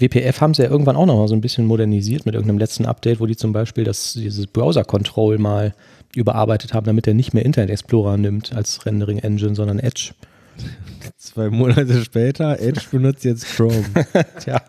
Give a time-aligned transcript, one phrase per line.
[0.00, 2.86] WPF haben sie ja irgendwann auch noch mal so ein bisschen modernisiert mit irgendeinem letzten
[2.86, 5.74] Update, wo die zum Beispiel das, dieses Browser-Control mal
[6.14, 10.12] überarbeitet haben, damit er nicht mehr Internet Explorer nimmt als Rendering-Engine, sondern Edge.
[11.16, 13.84] Zwei Monate später, Edge benutzt jetzt Chrome.
[14.40, 14.60] Tja.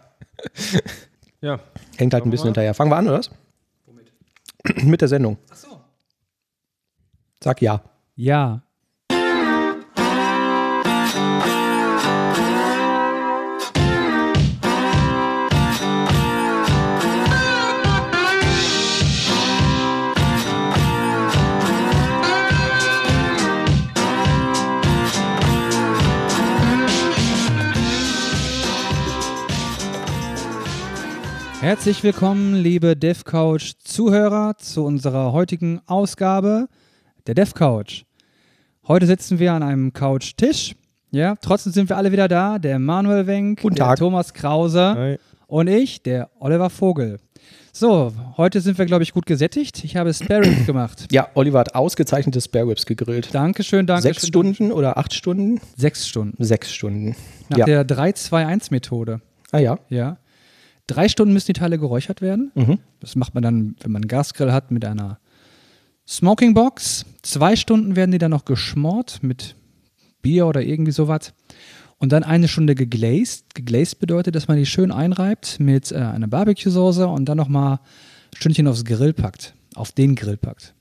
[1.42, 1.60] Ja.
[1.98, 2.74] Hängt halt ein bisschen hinterher.
[2.74, 3.32] Fangen wir an, oder was?
[3.86, 4.12] Womit?
[4.84, 5.38] Mit der Sendung.
[5.50, 5.82] Ach so.
[7.44, 7.82] Sag ja.
[8.16, 8.62] Ja.
[31.62, 36.68] Herzlich willkommen, liebe DevCouch Zuhörer, zu unserer heutigen Ausgabe
[37.28, 38.06] der DevCouch.
[38.88, 40.74] Heute sitzen wir an einem Couch-Tisch.
[41.12, 42.58] Ja, trotzdem sind wir alle wieder da.
[42.58, 44.00] Der Manuel Wenk, Guten der Tag.
[44.00, 45.18] Thomas Krause Hi.
[45.46, 47.20] und ich, der Oliver Vogel.
[47.72, 49.84] So, heute sind wir, glaube ich, gut gesättigt.
[49.84, 51.06] Ich habe Spare Ribs gemacht.
[51.12, 53.36] Ja, Oliver hat ausgezeichnete Spare Ribs gegrillt.
[53.36, 55.62] Dankeschön, danke Sechs Stunden oder acht Stunden?
[55.78, 56.44] Sechs Stunden.
[56.44, 57.16] Sechs Stunden.
[57.50, 57.66] Nach ja.
[57.66, 59.22] der 3-2-1-Methode.
[59.52, 59.78] ah ja.
[59.90, 60.18] Ja.
[60.88, 62.52] Drei Stunden müssen die Teile geräuchert werden.
[62.56, 62.80] Mhm.
[63.00, 65.20] Das macht man dann, wenn man einen Gasgrill hat, mit einer
[66.08, 67.06] Smoking Box.
[67.22, 69.56] Zwei Stunden werden die dann noch geschmort mit
[70.22, 71.34] Bier oder irgendwie sowas.
[71.98, 73.54] Und dann eine Stunde geglazed.
[73.54, 77.80] Geglazed bedeutet, dass man die schön einreibt mit äh, einer Barbecue-Soße und dann nochmal ein
[78.36, 79.54] Stündchen aufs Grill packt.
[79.76, 80.74] Auf den Grill packt.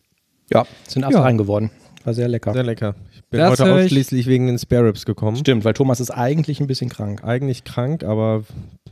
[0.53, 1.11] Ja, sind Ja.
[1.11, 1.31] ja.
[1.33, 1.71] geworden.
[2.05, 2.53] War sehr lecker.
[2.55, 2.95] Sehr lecker.
[3.31, 5.37] Ich bin Das heute ausschließlich wegen den Spare Ribs gekommen.
[5.37, 7.23] Stimmt, weil Thomas ist eigentlich ein bisschen krank.
[7.23, 8.43] Eigentlich krank, aber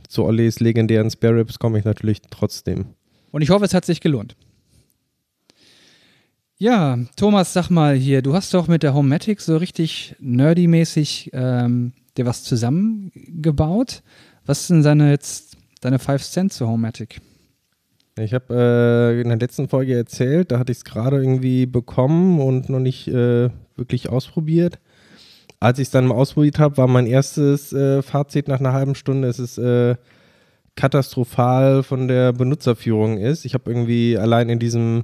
[0.07, 2.85] zu Ollis legendären Spare Ribs komme ich natürlich trotzdem.
[3.31, 4.37] Und ich hoffe, es hat sich gelohnt.
[6.57, 11.91] Ja, Thomas, sag mal hier, du hast doch mit der Homematic so richtig nerdy-mäßig ähm,
[12.15, 14.03] dir was zusammengebaut.
[14.45, 17.19] Was sind deine jetzt deine 5 Cent zur Homematic?
[18.17, 18.53] Ich habe
[19.17, 22.79] äh, in der letzten Folge erzählt, da hatte ich es gerade irgendwie bekommen und noch
[22.79, 23.49] nicht äh,
[23.79, 24.79] wirklich ausprobiert.
[25.59, 28.95] Als ich es dann mal ausprobiert habe, war mein erstes äh, Fazit nach einer halben
[28.95, 29.95] Stunde, dass es äh,
[30.75, 33.43] katastrophal von der Benutzerführung ist.
[33.43, 35.03] Ich habe irgendwie allein in diesem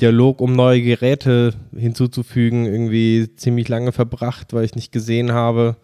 [0.00, 5.76] Dialog, um neue Geräte hinzuzufügen, irgendwie ziemlich lange verbracht, weil ich nicht gesehen habe,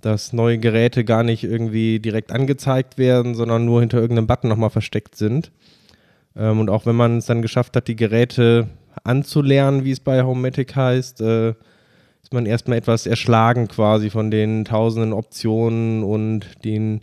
[0.00, 4.70] dass neue Geräte gar nicht irgendwie direkt angezeigt werden, sondern nur hinter irgendeinem Button nochmal
[4.70, 5.52] versteckt sind.
[6.36, 8.68] Ähm, und auch wenn man es dann geschafft hat, die Geräte
[9.04, 11.50] anzulernen, wie es bei Homematic heißt, äh,
[12.22, 17.02] ist man erstmal etwas erschlagen quasi von den tausenden Optionen und den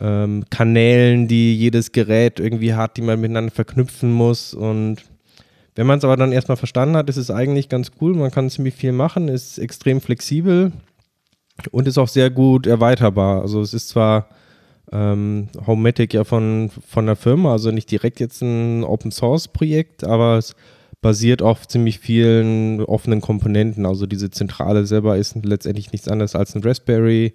[0.00, 4.54] ähm, Kanälen, die jedes Gerät irgendwie hat, die man miteinander verknüpfen muss.
[4.54, 5.04] Und
[5.74, 8.14] wenn man es aber dann erstmal verstanden hat, ist es eigentlich ganz cool.
[8.14, 10.72] Man kann ziemlich viel machen, ist extrem flexibel
[11.70, 13.42] und ist auch sehr gut erweiterbar.
[13.42, 14.28] Also es ist zwar
[14.92, 20.04] ähm, Homematic ja von, von der Firma, also nicht direkt jetzt ein Open Source Projekt,
[20.04, 20.54] aber es
[21.00, 23.86] basiert auf ziemlich vielen offenen Komponenten.
[23.86, 27.34] Also diese Zentrale selber ist letztendlich nichts anderes als ein Raspberry.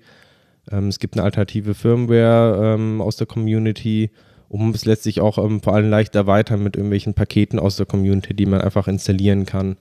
[0.71, 4.11] Ähm, es gibt eine alternative Firmware ähm, aus der Community,
[4.49, 8.33] um es letztlich auch ähm, vor allem leicht erweitern mit irgendwelchen Paketen aus der Community,
[8.33, 9.77] die man einfach installieren kann.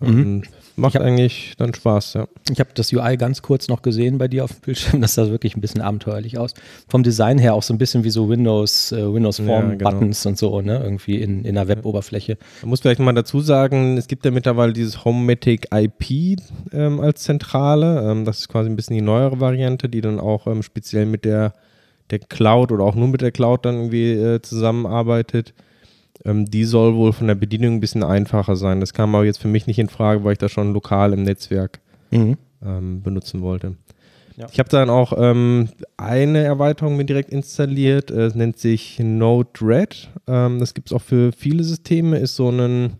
[0.00, 0.42] Ähm,
[0.76, 2.28] macht hab- eigentlich dann Spaß, ja.
[2.50, 5.00] Ich habe das UI ganz kurz noch gesehen bei dir auf dem Bildschirm.
[5.00, 6.54] Das sah wirklich ein bisschen abenteuerlich aus.
[6.88, 9.90] Vom Design her auch so ein bisschen wie so Windows, äh, Windows Ja, Form genau.
[9.90, 10.80] Buttons und so, ne?
[10.82, 12.38] Irgendwie in, in der Web-Oberfläche.
[12.62, 16.38] Man muss vielleicht mal dazu sagen, es gibt ja mittlerweile dieses Homematic IP
[16.72, 18.10] ähm, als Zentrale.
[18.10, 21.24] Ähm, das ist quasi ein bisschen die neuere Variante, die dann auch ähm, speziell mit
[21.24, 21.52] der,
[22.10, 25.54] der Cloud oder auch nur mit der Cloud dann irgendwie äh, zusammenarbeitet.
[26.24, 28.80] Ähm, die soll wohl von der Bedienung ein bisschen einfacher sein.
[28.80, 31.22] Das kam aber jetzt für mich nicht in Frage, weil ich das schon lokal im
[31.22, 31.80] Netzwerk
[32.10, 32.36] Mhm.
[32.64, 33.76] ähm, benutzen wollte.
[34.36, 34.46] Ja.
[34.50, 38.10] Ich habe dann auch ähm, eine Erweiterung mir direkt installiert.
[38.10, 40.08] Äh, Es nennt sich Node-RED.
[40.26, 42.18] Ähm, das gibt es auch für viele Systeme.
[42.18, 42.94] Ist so, ein,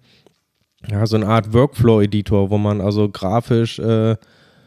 [0.88, 4.16] ja, so eine Art Workflow-Editor, wo man also grafisch äh,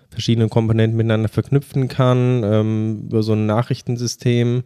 [0.09, 4.64] verschiedene Komponenten miteinander verknüpfen kann ähm, über so ein Nachrichtensystem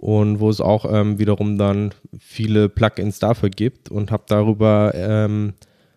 [0.00, 3.90] und wo es auch ähm, wiederum dann viele Plugins dafür gibt.
[3.90, 5.54] Und habe darüber ähm,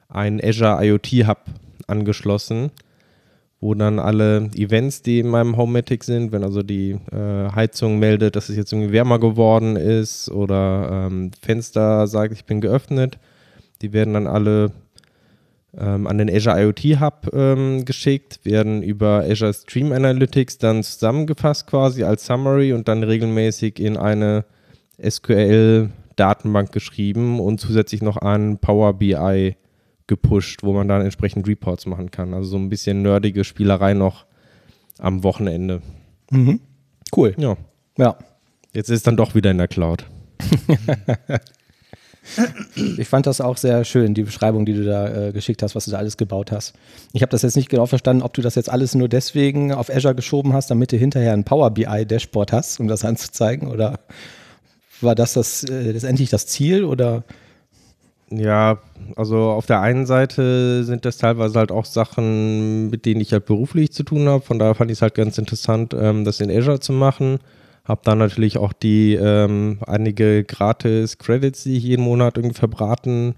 [0.07, 1.45] einen Azure IoT Hub
[1.87, 2.71] angeschlossen,
[3.59, 8.35] wo dann alle Events, die in meinem Homematic sind, wenn also die äh, Heizung meldet,
[8.35, 13.19] dass es jetzt irgendwie wärmer geworden ist oder ähm, Fenster sagt, ich bin geöffnet,
[13.81, 14.71] die werden dann alle
[15.77, 21.67] ähm, an den Azure IoT Hub ähm, geschickt, werden über Azure Stream Analytics dann zusammengefasst
[21.67, 24.45] quasi als Summary und dann regelmäßig in eine
[25.01, 29.55] SQL-Datenbank geschrieben und zusätzlich noch an Power BI
[30.07, 32.33] gepusht, wo man dann entsprechend Reports machen kann.
[32.33, 34.25] Also so ein bisschen nerdige Spielerei noch
[34.97, 35.81] am Wochenende.
[36.31, 36.59] Mhm.
[37.15, 37.35] Cool.
[37.37, 37.57] Ja,
[37.97, 38.15] Ja.
[38.73, 40.05] Jetzt ist es dann doch wieder in der Cloud.
[42.75, 45.85] Ich fand das auch sehr schön, die Beschreibung, die du da äh, geschickt hast, was
[45.85, 46.73] du da alles gebaut hast.
[47.13, 49.89] Ich habe das jetzt nicht genau verstanden, ob du das jetzt alles nur deswegen auf
[49.89, 53.99] Azure geschoben hast, damit du hinterher ein Power BI Dashboard hast, um das anzuzeigen, oder
[55.01, 57.23] war das, das äh, letztendlich das Ziel oder?
[58.31, 58.77] Ja,
[59.15, 63.45] also auf der einen Seite sind das teilweise halt auch Sachen, mit denen ich halt
[63.45, 64.43] beruflich zu tun habe.
[64.43, 67.39] Von daher fand ich es halt ganz interessant, ähm, das in Azure zu machen.
[67.89, 73.33] Habe dann natürlich auch die ähm, einige gratis Credits, die ich jeden Monat irgendwie verbraten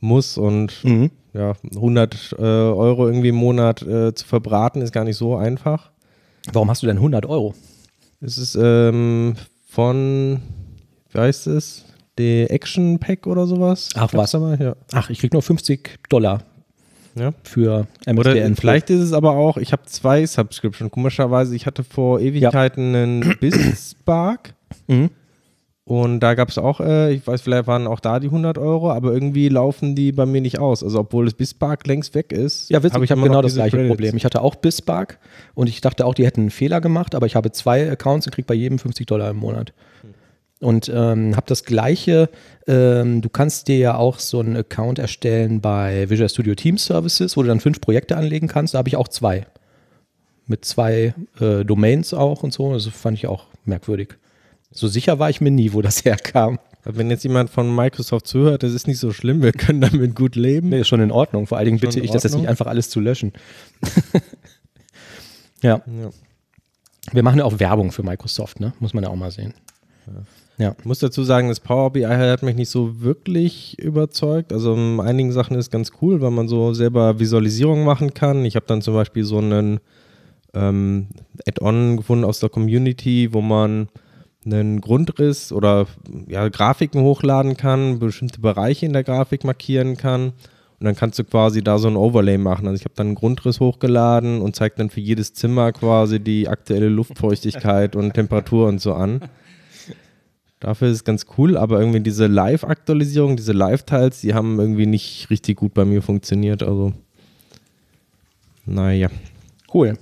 [0.00, 0.38] muss.
[0.38, 1.10] Und Mhm.
[1.34, 5.90] ja, 100 äh, Euro irgendwie im Monat äh, zu verbraten ist gar nicht so einfach.
[6.52, 7.54] Warum hast du denn 100 Euro?
[8.22, 9.34] Es ist ähm,
[9.66, 10.40] von,
[11.10, 11.84] wie heißt es?
[12.18, 13.90] Die Action Pack oder sowas.
[13.94, 14.32] Ach, was?
[14.32, 14.58] mal?
[14.60, 14.74] Ja.
[14.92, 16.42] Ach, ich krieg nur 50 Dollar
[17.14, 17.32] ja.
[17.44, 18.56] für Oder MSDN.
[18.56, 20.90] vielleicht ist es aber auch, ich habe zwei Subscription.
[20.90, 24.54] Komischerweise, ich hatte vor Ewigkeiten einen BizSpark
[24.88, 25.10] Mhm.
[25.84, 28.90] und da gab es auch, äh, ich weiß, vielleicht waren auch da die 100 Euro,
[28.90, 30.82] aber irgendwie laufen die bei mir nicht aus.
[30.82, 32.70] Also obwohl das BizSpark längst weg ist.
[32.70, 33.90] Ja, witzig, hab ich habe genau das gleiche Credits.
[33.90, 34.16] Problem.
[34.16, 35.18] Ich hatte auch BizSpark
[35.54, 38.32] und ich dachte auch, die hätten einen Fehler gemacht, aber ich habe zwei Accounts und
[38.34, 39.72] kriege bei jedem 50 Dollar im Monat.
[40.62, 42.30] Und ähm, habe das gleiche,
[42.68, 47.36] ähm, du kannst dir ja auch so einen Account erstellen bei Visual Studio Team Services,
[47.36, 48.74] wo du dann fünf Projekte anlegen kannst.
[48.74, 49.44] Da habe ich auch zwei.
[50.46, 52.72] Mit zwei äh, Domains auch und so.
[52.72, 54.14] Das fand ich auch merkwürdig.
[54.70, 56.60] So sicher war ich mir nie, wo das herkam.
[56.84, 60.36] Wenn jetzt jemand von Microsoft zuhört, das ist nicht so schlimm, wir können damit gut
[60.36, 60.68] leben.
[60.68, 61.48] Nee, ist schon in Ordnung.
[61.48, 63.32] Vor allen Dingen bitte ich, das jetzt nicht einfach alles zu löschen.
[65.60, 65.82] ja.
[65.86, 66.10] Ja.
[67.10, 68.74] Wir machen ja auch Werbung für Microsoft, ne?
[68.78, 69.54] Muss man ja auch mal sehen.
[70.06, 70.22] Ja.
[70.78, 74.52] Ich muss dazu sagen, das Power BI hat mich nicht so wirklich überzeugt.
[74.52, 78.44] Also in einigen Sachen ist ganz cool, weil man so selber Visualisierung machen kann.
[78.44, 79.80] Ich habe dann zum Beispiel so einen
[80.54, 81.08] ähm,
[81.46, 83.88] Add-on gefunden aus der Community, wo man
[84.44, 85.86] einen Grundriss oder
[86.26, 90.32] ja, Grafiken hochladen kann, bestimmte Bereiche in der Grafik markieren kann.
[90.80, 92.66] Und dann kannst du quasi da so ein Overlay machen.
[92.66, 96.48] Also ich habe dann einen Grundriss hochgeladen und zeigt dann für jedes Zimmer quasi die
[96.48, 99.20] aktuelle Luftfeuchtigkeit und Temperatur und so an.
[100.62, 105.28] Dafür ist es ganz cool, aber irgendwie diese Live-Aktualisierung, diese Live-Tiles, die haben irgendwie nicht
[105.28, 106.62] richtig gut bei mir funktioniert.
[106.62, 106.92] Also,
[108.64, 109.10] naja.
[109.74, 109.98] Cool.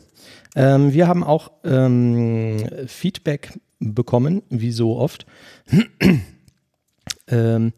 [0.54, 5.24] Ähm, wir haben auch ähm, Feedback bekommen, wie so oft.
[7.28, 7.72] ähm,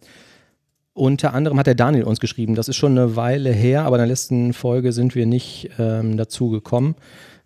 [0.93, 4.01] unter anderem hat der Daniel uns geschrieben, das ist schon eine Weile her, aber in
[4.01, 6.97] der letzten Folge sind wir nicht ähm, dazu gekommen.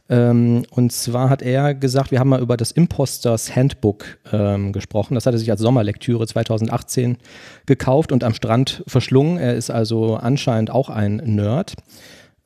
[0.08, 5.14] Ähm, und zwar hat er gesagt, wir haben mal über das Imposters Handbook ähm, gesprochen.
[5.14, 7.18] Das hat er sich als Sommerlektüre 2018
[7.66, 9.38] gekauft und am Strand verschlungen.
[9.38, 11.74] Er ist also anscheinend auch ein Nerd.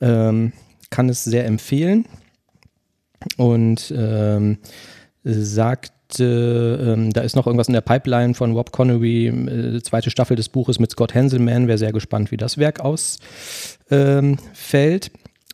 [0.01, 0.53] Ähm,
[0.89, 2.07] kann es sehr empfehlen
[3.37, 4.59] und ähm,
[5.23, 10.35] sagte, ähm, da ist noch irgendwas in der Pipeline von Rob Connery, äh, zweite Staffel
[10.37, 11.69] des Buches mit Scott Hanselman.
[11.69, 13.21] Wäre sehr gespannt, wie das Werk ausfällt.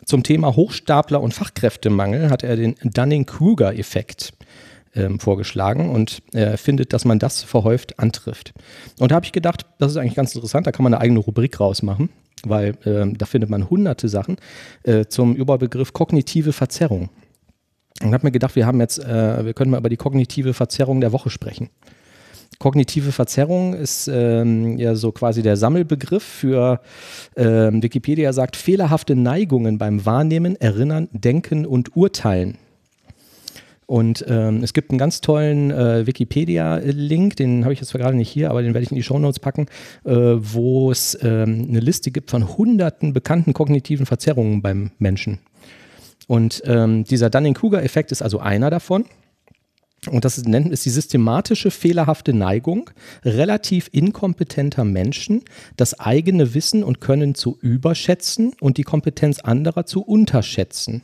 [0.06, 4.34] Zum Thema Hochstapler und Fachkräftemangel hat er den Dunning-Kruger-Effekt
[4.94, 8.54] ähm, vorgeschlagen und er findet, dass man das verhäuft antrifft.
[9.00, 11.18] Und da habe ich gedacht, das ist eigentlich ganz interessant, da kann man eine eigene
[11.18, 12.10] Rubrik rausmachen,
[12.44, 14.36] weil ähm, da findet man hunderte Sachen
[14.84, 17.10] äh, zum Überbegriff kognitive Verzerrung.
[18.00, 21.00] Und habe mir gedacht, wir haben jetzt, äh, wir können mal über die kognitive Verzerrung
[21.00, 21.68] der Woche sprechen.
[22.58, 26.80] Kognitive Verzerrung ist ähm, ja so quasi der Sammelbegriff für,
[27.36, 32.58] ähm, Wikipedia sagt, fehlerhafte Neigungen beim Wahrnehmen, Erinnern, Denken und Urteilen.
[33.86, 38.28] Und ähm, es gibt einen ganz tollen äh, Wikipedia-Link, den habe ich jetzt gerade nicht
[38.28, 39.66] hier, aber den werde ich in die Shownotes packen,
[40.04, 45.38] äh, wo es ähm, eine Liste gibt von hunderten bekannten kognitiven Verzerrungen beim Menschen.
[46.26, 49.04] Und ähm, dieser Dunning-Kruger-Effekt ist also einer davon.
[50.08, 52.90] Und das ist, nennt, ist die systematische fehlerhafte Neigung
[53.24, 55.42] relativ inkompetenter Menschen,
[55.76, 61.02] das eigene Wissen und Können zu überschätzen und die Kompetenz anderer zu unterschätzen.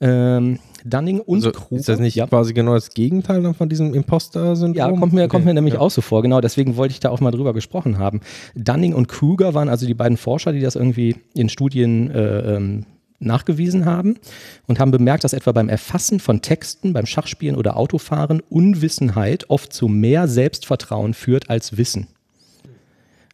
[0.00, 1.80] Ähm, Dunning und Also, Kruger.
[1.80, 2.26] ist das nicht ja.
[2.26, 4.74] quasi genau das Gegenteil dann von diesem Imposter-Syndrom?
[4.76, 5.80] Ja, kommt mir, kommt Okay, mir nämlich ja.
[5.80, 6.40] auch so vor, genau.
[6.40, 8.20] Deswegen wollte ich da auch mal drüber gesprochen haben.
[8.54, 12.84] Dunning und Kruger waren also die beiden Forscher, die das irgendwie in Studien äh, ähm,
[13.24, 14.16] nachgewiesen haben
[14.66, 19.72] und haben bemerkt, dass etwa beim Erfassen von Texten, beim Schachspielen oder Autofahren Unwissenheit oft
[19.72, 22.06] zu mehr Selbstvertrauen führt als Wissen.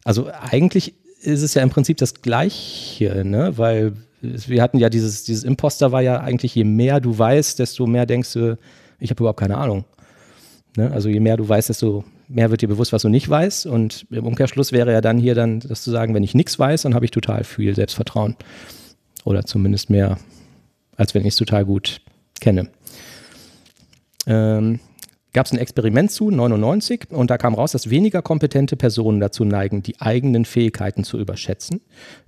[0.03, 3.57] Also eigentlich ist es ja im Prinzip das Gleiche, ne?
[3.57, 7.87] weil wir hatten ja dieses, dieses Imposter war ja eigentlich, je mehr du weißt, desto
[7.87, 8.57] mehr denkst du,
[8.99, 9.85] ich habe überhaupt keine Ahnung.
[10.77, 10.91] Ne?
[10.91, 13.65] Also je mehr du weißt, desto mehr wird dir bewusst, was du nicht weißt.
[13.65, 16.83] Und im Umkehrschluss wäre ja dann hier dann, das zu sagen, wenn ich nichts weiß,
[16.83, 18.35] dann habe ich total viel Selbstvertrauen.
[19.23, 20.17] Oder zumindest mehr,
[20.95, 22.01] als wenn ich es total gut
[22.39, 22.69] kenne.
[24.27, 24.79] Ähm,
[25.33, 29.45] gab es ein Experiment zu, 99, und da kam raus, dass weniger kompetente Personen dazu
[29.45, 31.81] neigen, die eigenen Fähigkeiten zu überschätzen,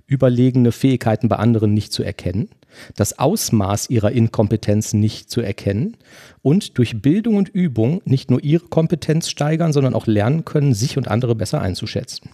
[0.06, 2.48] überlegene Fähigkeiten bei anderen nicht zu erkennen,
[2.96, 5.96] das Ausmaß ihrer Inkompetenz nicht zu erkennen
[6.42, 10.96] und durch Bildung und Übung nicht nur ihre Kompetenz steigern, sondern auch lernen können, sich
[10.96, 12.30] und andere besser einzuschätzen.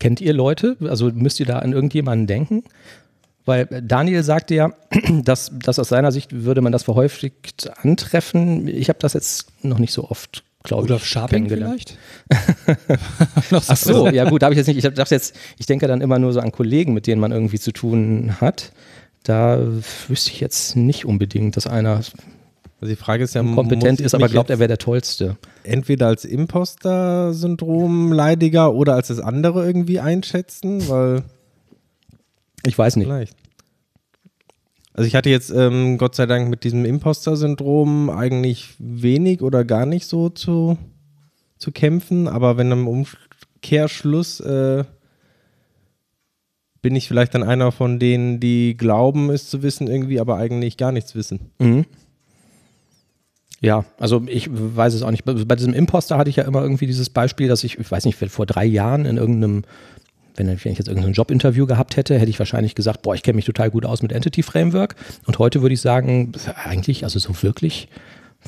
[0.00, 0.76] Kennt ihr Leute?
[0.82, 2.64] Also müsst ihr da an irgendjemanden denken?
[3.44, 4.72] Weil Daniel sagte ja,
[5.24, 8.68] dass, dass aus seiner Sicht würde man das verhäufigt antreffen.
[8.68, 10.90] Ich habe das jetzt noch nicht so oft glaube ich.
[10.90, 11.96] Rudolf Scharping vielleicht?
[13.50, 14.84] Ach so, ja gut, habe ich jetzt nicht.
[14.84, 17.58] Ich dachte jetzt, ich denke dann immer nur so an Kollegen, mit denen man irgendwie
[17.58, 18.72] zu tun hat.
[19.22, 19.60] Da
[20.08, 22.00] wüsste ich jetzt nicht unbedingt, dass einer
[22.80, 25.36] Also die Frage ist ja, kompetent ist, aber glaubt, er wäre der Tollste.
[25.64, 31.24] entweder als Imposter-Syndrom-Leidiger oder als das andere irgendwie einschätzen, weil
[32.64, 33.06] Ich weiß nicht.
[33.06, 33.34] vielleicht.
[34.94, 39.86] Also ich hatte jetzt ähm, Gott sei Dank mit diesem Imposter-Syndrom eigentlich wenig oder gar
[39.86, 40.76] nicht so zu,
[41.56, 44.84] zu kämpfen, aber wenn im Umkehrschluss äh,
[46.80, 50.76] bin ich vielleicht dann einer von denen, die glauben, es zu wissen, irgendwie, aber eigentlich
[50.76, 51.50] gar nichts wissen.
[51.58, 51.86] Mhm.
[53.60, 55.24] Ja, also ich weiß es auch nicht.
[55.24, 58.16] Bei diesem Imposter hatte ich ja immer irgendwie dieses Beispiel, dass ich, ich weiß nicht,
[58.16, 59.64] vor drei Jahren in irgendeinem,
[60.36, 63.22] wenn ich wenn ich jetzt irgendein Jobinterview gehabt hätte, hätte ich wahrscheinlich gesagt, boah, ich
[63.22, 64.94] kenne mich total gut aus mit Entity Framework.
[65.26, 66.32] Und heute würde ich sagen,
[66.64, 67.88] eigentlich, also so wirklich,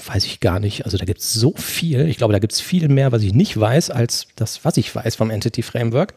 [0.06, 0.84] weiß ich gar nicht.
[0.84, 2.06] Also da gibt es so viel.
[2.06, 4.94] Ich glaube, da gibt es viel mehr, was ich nicht weiß, als das, was ich
[4.94, 6.14] weiß vom Entity Framework.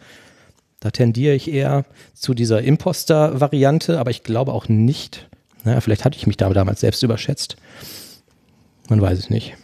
[0.80, 5.28] Da tendiere ich eher zu dieser Imposter-Variante, aber ich glaube auch nicht.
[5.64, 7.56] Naja, vielleicht hatte ich mich da damals selbst überschätzt.
[8.90, 9.56] Man weiß es nicht.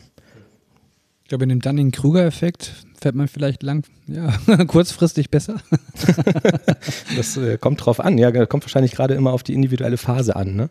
[1.24, 4.34] Ich glaube, in dem Dunning-Kruger-Effekt fährt man vielleicht lang, ja,
[4.68, 5.58] kurzfristig besser.
[7.16, 8.18] Das äh, kommt drauf an.
[8.18, 10.56] Ja, kommt wahrscheinlich gerade immer auf die individuelle Phase an.
[10.56, 10.70] Ne?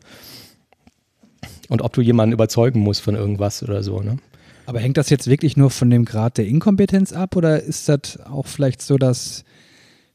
[1.69, 4.01] Und ob du jemanden überzeugen musst von irgendwas oder so.
[4.01, 4.19] Ne?
[4.67, 8.21] Aber hängt das jetzt wirklich nur von dem Grad der Inkompetenz ab oder ist das
[8.25, 9.45] auch vielleicht so, dass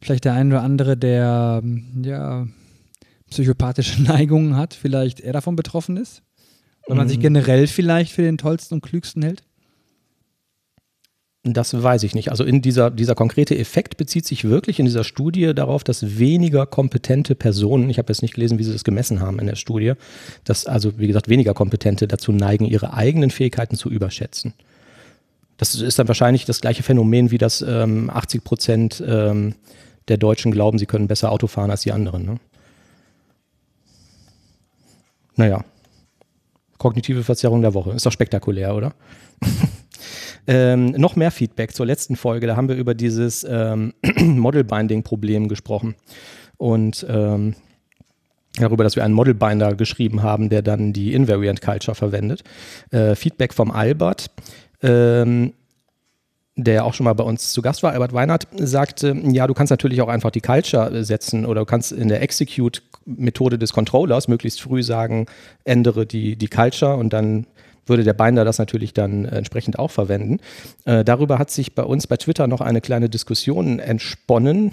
[0.02, 1.64] vielleicht der ein oder andere, der
[2.02, 2.48] ja
[3.30, 6.22] psychopathische Neigungen hat, vielleicht eher davon betroffen ist?
[6.88, 9.44] Weil man sich generell vielleicht für den tollsten und klügsten hält?
[11.46, 12.32] Das weiß ich nicht.
[12.32, 16.66] Also in dieser, dieser konkrete Effekt bezieht sich wirklich in dieser Studie darauf, dass weniger
[16.66, 19.94] kompetente Personen, ich habe jetzt nicht gelesen, wie sie das gemessen haben in der Studie,
[20.46, 24.54] dass also, wie gesagt, weniger kompetente dazu neigen, ihre eigenen Fähigkeiten zu überschätzen.
[25.58, 29.56] Das ist dann wahrscheinlich das gleiche Phänomen, wie das ähm, 80 Prozent ähm,
[30.08, 32.26] der Deutschen glauben, sie können besser Auto fahren als die anderen.
[32.26, 32.40] Ne?
[35.36, 35.66] Naja,
[36.84, 37.92] kognitive Verzerrung der Woche.
[37.92, 38.94] Ist doch spektakulär, oder?
[40.48, 42.46] ähm, noch mehr Feedback zur letzten Folge.
[42.46, 45.96] Da haben wir über dieses ähm, Model-Binding-Problem gesprochen.
[46.58, 47.56] Und ähm,
[48.58, 52.44] darüber, dass wir einen Model-Binder geschrieben haben, der dann die Invariant Culture verwendet.
[52.92, 54.30] Äh, Feedback vom Albert.
[54.82, 55.54] Ähm,
[56.56, 59.72] der auch schon mal bei uns zu Gast war, Albert Weinert, sagte, ja, du kannst
[59.72, 62.22] natürlich auch einfach die Culture setzen oder du kannst in der
[63.06, 65.26] Execute-Methode des Controllers möglichst früh sagen,
[65.64, 67.46] ändere die, die Culture und dann
[67.86, 70.40] würde der Binder das natürlich dann äh, entsprechend auch verwenden.
[70.86, 74.72] Äh, darüber hat sich bei uns bei Twitter noch eine kleine Diskussion entsponnen,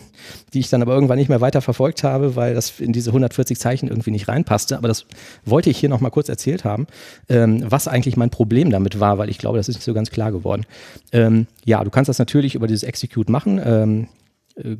[0.54, 3.58] die ich dann aber irgendwann nicht mehr weiter verfolgt habe, weil das in diese 140
[3.58, 4.78] Zeichen irgendwie nicht reinpasste.
[4.78, 5.06] Aber das
[5.44, 6.86] wollte ich hier noch mal kurz erzählt haben,
[7.28, 10.12] ähm, was eigentlich mein Problem damit war, weil ich glaube, das ist nicht so ganz
[10.12, 10.64] klar geworden.
[11.10, 13.60] Ähm, ja, du kannst das natürlich über dieses Execute machen.
[13.64, 14.19] Ähm, äh,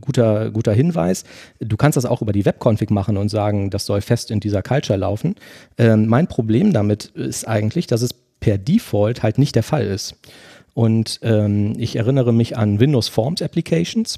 [0.01, 1.25] guter, guter Hinweis.
[1.59, 4.63] Du kannst das auch über die Webconfig machen und sagen, das soll fest in dieser
[4.63, 5.35] Culture laufen.
[5.79, 10.17] Ähm, mein Problem damit ist eigentlich, dass es per Default halt nicht der Fall ist.
[10.75, 14.17] Und ähm, ich erinnere mich an Windows Forms Applications.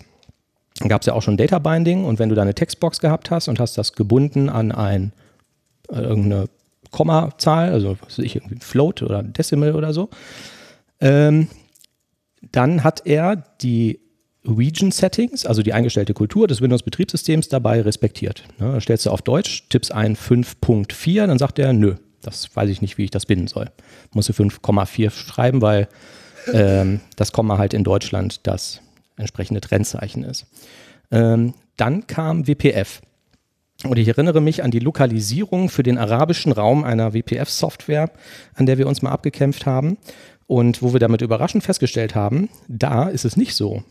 [0.78, 3.30] Da gab es ja auch schon Data Binding und wenn du da eine Textbox gehabt
[3.30, 5.12] hast und hast das gebunden an ein,
[5.90, 6.48] äh, irgendeine
[6.90, 10.10] Kommazahl, also was weiß ich, irgendwie Float oder Decimal oder so,
[11.00, 11.48] ähm,
[12.50, 14.00] dann hat er die
[14.44, 18.44] Region Settings, also die eingestellte Kultur des Windows-Betriebssystems, dabei respektiert.
[18.58, 22.82] Ne, stellst du auf Deutsch, tippst ein 5.4, dann sagt er, nö, das weiß ich
[22.82, 23.70] nicht, wie ich das binden soll.
[24.12, 25.88] Musst du 5,4 schreiben, weil
[26.52, 28.80] ähm, das Komma halt in Deutschland das
[29.16, 30.46] entsprechende Trennzeichen ist.
[31.10, 33.00] Ähm, dann kam WPF.
[33.84, 38.10] Und ich erinnere mich an die Lokalisierung für den arabischen Raum einer WPF-Software,
[38.54, 39.98] an der wir uns mal abgekämpft haben
[40.46, 43.82] und wo wir damit überraschend festgestellt haben, da ist es nicht so.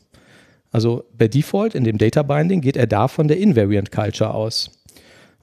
[0.71, 4.71] Also bei Default in dem Data Binding geht er da von der Invariant Culture aus.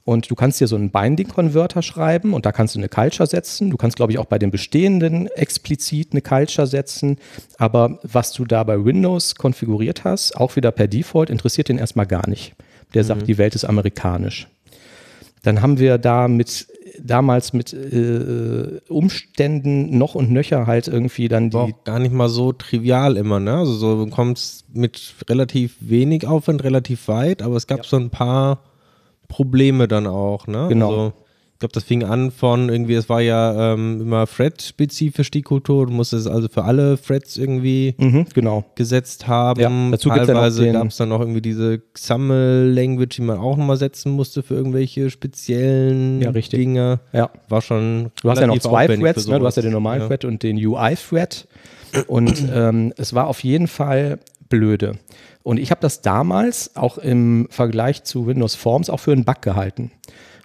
[0.03, 3.69] Und du kannst dir so einen Binding-Converter schreiben und da kannst du eine Culture setzen.
[3.69, 7.17] Du kannst, glaube ich, auch bei den bestehenden explizit eine Culture setzen.
[7.59, 12.07] Aber was du da bei Windows konfiguriert hast, auch wieder per Default, interessiert den erstmal
[12.07, 12.55] gar nicht.
[12.95, 14.47] Der sagt, die Welt ist amerikanisch.
[15.43, 16.67] Dann haben wir da mit
[17.01, 21.53] damals mit äh, Umständen noch und nöcher halt irgendwie dann die.
[21.55, 23.55] War auch gar nicht mal so trivial immer, ne?
[23.57, 27.83] Also so, du kommst mit relativ wenig Aufwand relativ weit, aber es gab Ja.
[27.85, 28.59] so ein paar
[29.27, 30.65] Probleme dann auch, ne?
[30.69, 30.89] Genau.
[30.89, 31.13] Also,
[31.59, 35.87] ich glaube, das fing an von irgendwie, es war ja ähm, immer Thread-spezifisch die Kultur,
[35.87, 38.63] du musstest also für alle Threads irgendwie Mhm, genau.
[38.75, 39.59] gesetzt haben.
[39.59, 44.13] Ja, dazu Teilweise gab es dann noch irgendwie diese XAML-Language, die man auch nochmal setzen
[44.13, 46.59] musste für irgendwelche speziellen Ja, richtig.
[46.61, 47.01] Dinge.
[47.11, 47.29] Ja.
[47.49, 48.11] War schon.
[48.21, 49.37] Du hast ja noch zwei Threads, ne?
[49.37, 50.07] du hast ja den normalen Ja.
[50.07, 51.45] Thread und den UI-Thread.
[52.07, 54.93] Und ähm, es war auf jeden Fall blöde.
[55.43, 59.41] Und ich habe das damals auch im Vergleich zu Windows Forms auch für einen Bug
[59.41, 59.91] gehalten.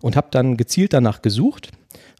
[0.05, 1.71] Und habe dann gezielt danach gesucht.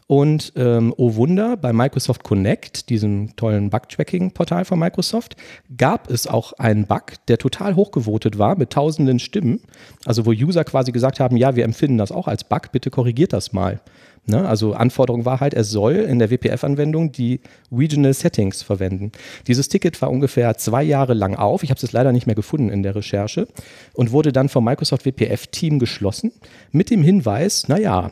[0.07, 5.35] Und ähm, oh Wunder, bei Microsoft Connect, diesem tollen Bug-Tracking-Portal von Microsoft,
[5.77, 9.61] gab es auch einen Bug, der total hochgevotet war mit tausenden Stimmen.
[10.03, 13.33] Also wo User quasi gesagt haben, ja, wir empfinden das auch als Bug, bitte korrigiert
[13.33, 13.79] das mal.
[14.27, 14.47] Ne?
[14.47, 17.41] Also Anforderung war halt, er soll in der WPF-Anwendung die
[17.71, 19.11] Regional Settings verwenden.
[19.47, 21.63] Dieses Ticket war ungefähr zwei Jahre lang auf.
[21.63, 23.47] Ich habe es leider nicht mehr gefunden in der Recherche
[23.93, 26.31] und wurde dann vom Microsoft WPF-Team geschlossen
[26.71, 28.11] mit dem Hinweis, naja,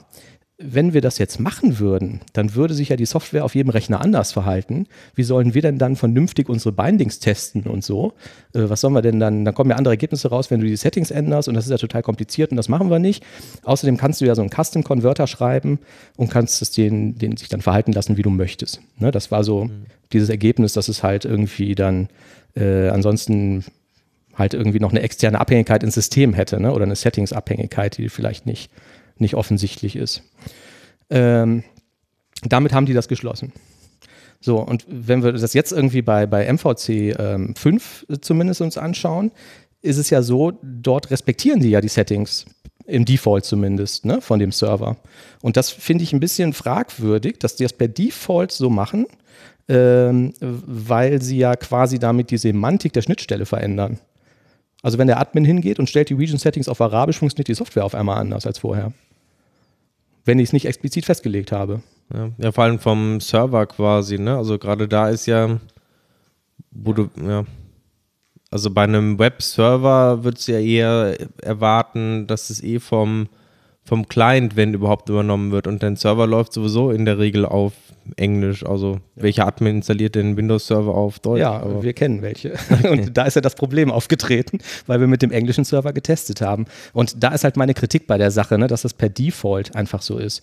[0.59, 4.01] wenn wir das jetzt machen würden, dann würde sich ja die Software auf jedem Rechner
[4.01, 4.85] anders verhalten.
[5.15, 8.13] Wie sollen wir denn dann vernünftig unsere Bindings testen und so?
[8.53, 9.45] Äh, was sollen wir denn dann?
[9.45, 11.77] Dann kommen ja andere Ergebnisse raus, wenn du die Settings änderst und das ist ja
[11.77, 13.23] total kompliziert und das machen wir nicht.
[13.63, 15.79] Außerdem kannst du ja so einen Custom Converter schreiben
[16.17, 18.79] und kannst es den, den sich dann verhalten lassen, wie du möchtest.
[18.99, 19.09] Ne?
[19.09, 19.69] Das war so
[20.11, 22.09] dieses Ergebnis, dass es halt irgendwie dann
[22.55, 23.65] äh, ansonsten
[24.35, 26.71] halt irgendwie noch eine externe Abhängigkeit ins System hätte ne?
[26.71, 28.71] oder eine Settings-Abhängigkeit, die vielleicht nicht,
[29.23, 30.21] nicht offensichtlich ist.
[31.09, 31.63] Ähm,
[32.43, 33.51] damit haben die das geschlossen.
[34.39, 39.31] So, und wenn wir das jetzt irgendwie bei, bei MVC ähm, 5 zumindest uns anschauen,
[39.81, 42.45] ist es ja so, dort respektieren die ja die Settings,
[42.85, 44.97] im Default zumindest, ne, von dem Server.
[45.41, 49.05] Und das finde ich ein bisschen fragwürdig, dass die das per Default so machen,
[49.69, 53.99] ähm, weil sie ja quasi damit die Semantik der Schnittstelle verändern.
[54.81, 57.85] Also wenn der Admin hingeht und stellt die Region Settings auf Arabisch, funktioniert die Software
[57.85, 58.91] auf einmal anders als vorher.
[60.25, 61.81] Wenn ich es nicht explizit festgelegt habe.
[62.13, 64.37] Ja, ja, vor allem vom Server quasi, ne?
[64.37, 65.59] Also gerade da ist ja,
[66.71, 67.45] wo du, ja.
[68.51, 73.27] Also bei einem Webserver würdest du ja eher erwarten, dass es eh vom,
[73.85, 75.67] vom Client, wenn überhaupt, übernommen wird.
[75.67, 77.73] Und dein Server läuft sowieso in der Regel auf
[78.15, 78.65] Englisch.
[78.65, 81.41] Also welcher Admin installiert den Windows-Server auf Deutsch?
[81.41, 82.53] Ja, Aber- wir kennen welche.
[82.89, 86.65] Und da ist ja das Problem aufgetreten, weil wir mit dem englischen Server getestet haben.
[86.93, 90.01] Und da ist halt meine Kritik bei der Sache, ne, dass das per Default einfach
[90.01, 90.41] so ist.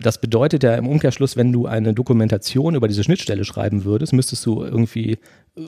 [0.00, 4.44] Das bedeutet ja im Umkehrschluss, wenn du eine Dokumentation über diese Schnittstelle schreiben würdest, müsstest
[4.46, 5.18] du irgendwie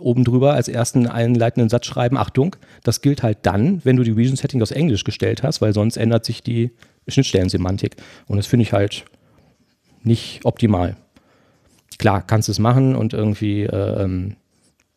[0.01, 4.13] oben drüber als ersten einleitenden Satz schreiben, Achtung, das gilt halt dann, wenn du die
[4.13, 6.71] Region Setting aus Englisch gestellt hast, weil sonst ändert sich die
[7.09, 7.97] Schnittstellensemantik.
[8.27, 9.05] Und das finde ich halt
[10.03, 10.97] nicht optimal.
[11.99, 14.37] Klar, kannst du es machen und irgendwie äh, ähm,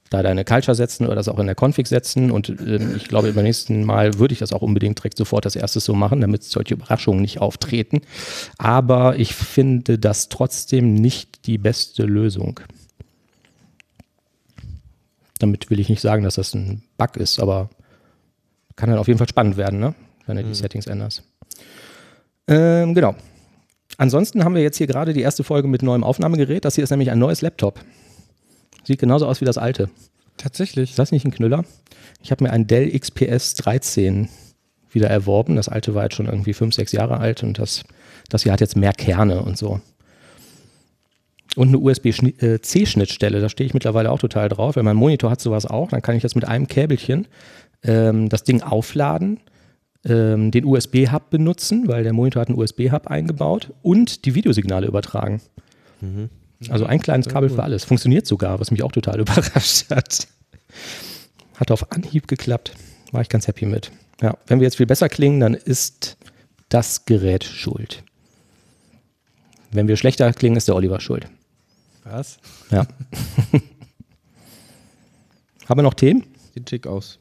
[0.09, 2.31] da deine Culture setzen oder das auch in der Config setzen.
[2.31, 5.55] Und ähm, ich glaube, beim nächsten Mal würde ich das auch unbedingt direkt sofort als
[5.55, 8.01] erstes so machen, damit solche Überraschungen nicht auftreten.
[8.57, 12.59] Aber ich finde das trotzdem nicht die beste Lösung.
[15.39, 17.69] Damit will ich nicht sagen, dass das ein Bug ist, aber
[18.75, 19.95] kann dann auf jeden Fall spannend werden, ne?
[20.27, 21.23] wenn du die Settings änderst.
[22.47, 23.15] Ähm, genau.
[23.97, 26.65] Ansonsten haben wir jetzt hier gerade die erste Folge mit neuem Aufnahmegerät.
[26.65, 27.79] Das hier ist nämlich ein neues Laptop.
[28.83, 29.89] Sieht genauso aus wie das alte.
[30.37, 30.91] Tatsächlich.
[30.91, 31.63] Ist das nicht ein Knüller?
[32.21, 34.29] Ich habe mir ein Dell XPS 13
[34.91, 35.55] wieder erworben.
[35.55, 37.83] Das alte war jetzt schon irgendwie fünf, sechs Jahre alt und das,
[38.29, 39.79] das hier hat jetzt mehr Kerne und so.
[41.55, 45.65] Und eine USB-C-Schnittstelle, da stehe ich mittlerweile auch total drauf, weil mein Monitor hat sowas
[45.65, 45.89] auch.
[45.89, 47.27] Dann kann ich jetzt mit einem Käbelchen
[47.83, 49.39] ähm, das Ding aufladen,
[50.05, 55.41] ähm, den USB-Hub benutzen, weil der Monitor hat einen USB-Hub eingebaut und die Videosignale übertragen.
[56.69, 57.83] Also ein kleines Kabel für alles.
[57.83, 60.27] Funktioniert sogar, was mich auch total überrascht hat.
[61.55, 62.73] Hat auf Anhieb geklappt.
[63.11, 63.91] War ich ganz happy mit.
[64.21, 66.17] Ja, wenn wir jetzt viel besser klingen, dann ist
[66.69, 68.03] das Gerät schuld.
[69.71, 71.27] Wenn wir schlechter klingen, ist der Oliver schuld.
[72.03, 72.37] Was?
[72.71, 72.85] Ja.
[75.67, 76.23] Haben wir noch Themen?
[76.53, 77.19] Sieht schick aus.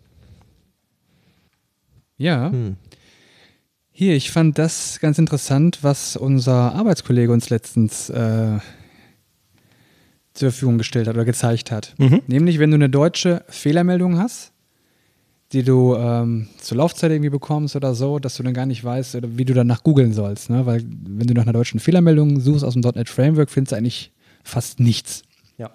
[2.17, 2.51] Ja.
[2.51, 2.77] Hm.
[3.91, 8.59] Hier, ich fand das ganz interessant, was unser Arbeitskollege uns letztens äh,
[10.33, 11.95] zur Verfügung gestellt hat oder gezeigt hat.
[11.99, 12.23] Mhm.
[12.27, 14.53] Nämlich, wenn du eine deutsche Fehlermeldung hast,
[15.53, 19.17] die du ähm, zur Laufzeit irgendwie bekommst oder so, dass du dann gar nicht weißt,
[19.39, 20.51] wie du danach googeln sollst.
[20.51, 20.67] Ne?
[20.67, 24.13] Weil, wenn du nach einer deutschen Fehlermeldung suchst aus dem .NET Framework, findest du eigentlich
[24.43, 25.23] fast nichts.
[25.57, 25.71] Ja.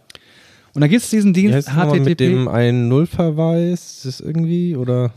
[0.73, 2.17] Und dann gibt es diesen Dienst nochmal mit HTTP.
[2.17, 3.95] dem einen Nullverweis?
[3.95, 4.75] Ist das irgendwie?
[4.75, 5.13] Oder?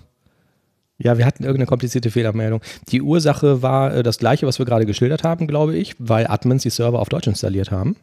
[1.02, 2.60] Ja, wir hatten irgendeine komplizierte Fehlermeldung.
[2.88, 6.62] Die Ursache war äh, das gleiche, was wir gerade geschildert haben, glaube ich, weil Admins
[6.62, 7.96] die Server auf Deutsch installiert haben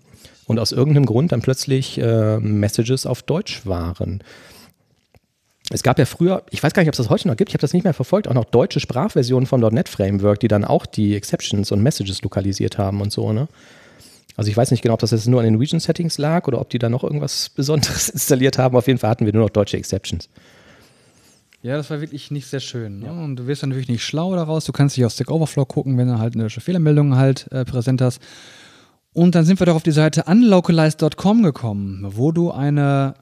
[0.45, 4.21] und aus irgendeinem Grund dann plötzlich äh, Messages auf Deutsch waren.
[5.71, 7.53] Es gab ja früher, ich weiß gar nicht, ob es das heute noch gibt, ich
[7.53, 10.85] habe das nicht mehr verfolgt, auch noch deutsche Sprachversionen von .NET Framework, die dann auch
[10.85, 13.47] die Exceptions und Messages lokalisiert haben und so, ne?
[14.35, 16.69] Also ich weiß nicht genau, ob das jetzt nur an den Region-Settings lag oder ob
[16.69, 18.75] die da noch irgendwas Besonderes installiert haben.
[18.77, 20.29] Auf jeden Fall hatten wir nur noch deutsche Exceptions.
[21.61, 22.99] Ja, das war wirklich nicht sehr schön.
[22.99, 23.11] Ne?
[23.11, 24.63] Und du wirst dann natürlich nicht schlau daraus.
[24.65, 28.01] Du kannst dich auf Stack Overflow gucken, wenn du halt eine Fehlermeldung halt äh, präsent
[28.01, 28.21] hast.
[29.11, 33.15] Und dann sind wir doch auf die Seite unlocalized.com gekommen, wo du eine,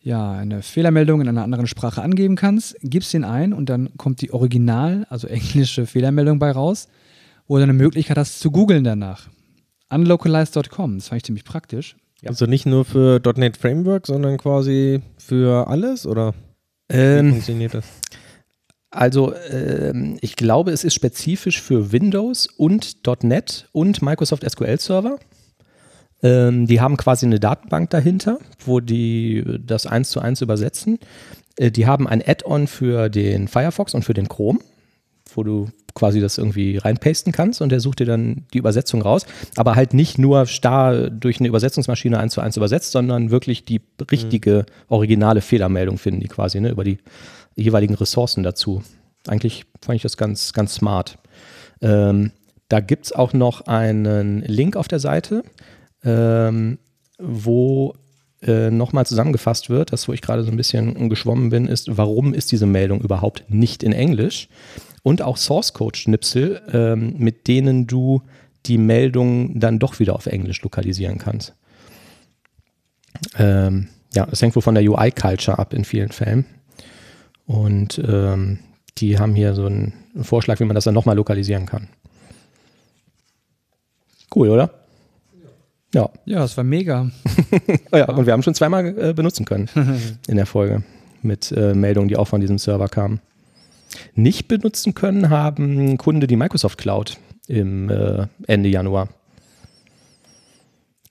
[0.00, 4.22] ja, eine Fehlermeldung in einer anderen Sprache angeben kannst, gibst den ein und dann kommt
[4.22, 6.88] die Original, also englische Fehlermeldung bei raus,
[7.46, 9.28] wo du eine Möglichkeit hast zu googeln danach.
[9.90, 11.96] Unlocalized.com, das fand ich ziemlich praktisch.
[12.22, 12.30] Ja.
[12.30, 16.34] Also nicht nur für .NET Framework, sondern quasi für alles, oder?
[16.88, 17.84] Ähm, Wie funktioniert das?
[18.90, 25.18] Also ähm, ich glaube, es ist spezifisch für Windows und .NET und Microsoft SQL Server.
[26.22, 30.98] Ähm, die haben quasi eine Datenbank dahinter, wo die das eins zu eins übersetzen.
[31.56, 34.58] Äh, die haben ein Add-on für den Firefox und für den Chrome,
[35.34, 39.26] wo du quasi das irgendwie reinpasten kannst und der sucht dir dann die Übersetzung raus.
[39.56, 43.80] Aber halt nicht nur starr durch eine Übersetzungsmaschine eins zu eins übersetzt, sondern wirklich die
[44.10, 46.98] richtige, originale Fehlermeldung finden die quasi, ne, über die
[47.56, 48.82] jeweiligen Ressourcen dazu.
[49.26, 51.18] Eigentlich fand ich das ganz, ganz smart.
[51.80, 52.30] Ähm,
[52.68, 55.42] da gibt es auch noch einen Link auf der Seite,
[56.04, 56.78] ähm,
[57.18, 57.94] wo
[58.42, 62.34] äh, nochmal zusammengefasst wird, das, wo ich gerade so ein bisschen geschwommen bin, ist, warum
[62.34, 64.48] ist diese Meldung überhaupt nicht in Englisch?
[65.02, 68.22] Und auch Source Code-Schnipsel, ähm, mit denen du
[68.66, 71.54] die Meldung dann doch wieder auf Englisch lokalisieren kannst.
[73.36, 76.46] Ähm, ja, das hängt wohl von der UI-Culture ab in vielen Fällen.
[77.46, 78.58] Und ähm,
[78.98, 81.88] die haben hier so einen Vorschlag, wie man das dann nochmal lokalisieren kann.
[84.34, 84.70] Cool, oder?
[85.94, 86.10] Ja.
[86.26, 87.10] Ja, das war mega.
[87.92, 89.68] ja, und wir haben schon zweimal äh, benutzen können
[90.28, 90.82] in der Folge
[91.22, 93.20] mit äh, Meldungen, die auch von diesem Server kamen.
[94.14, 99.08] Nicht benutzen können haben Kunde die Microsoft Cloud im äh, Ende Januar.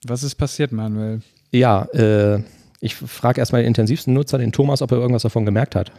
[0.06, 1.20] Was ist passiert, Manuel?
[1.50, 2.42] Ja, äh,
[2.80, 5.90] ich frage erstmal den intensivsten Nutzer, den Thomas, ob er irgendwas davon gemerkt hat.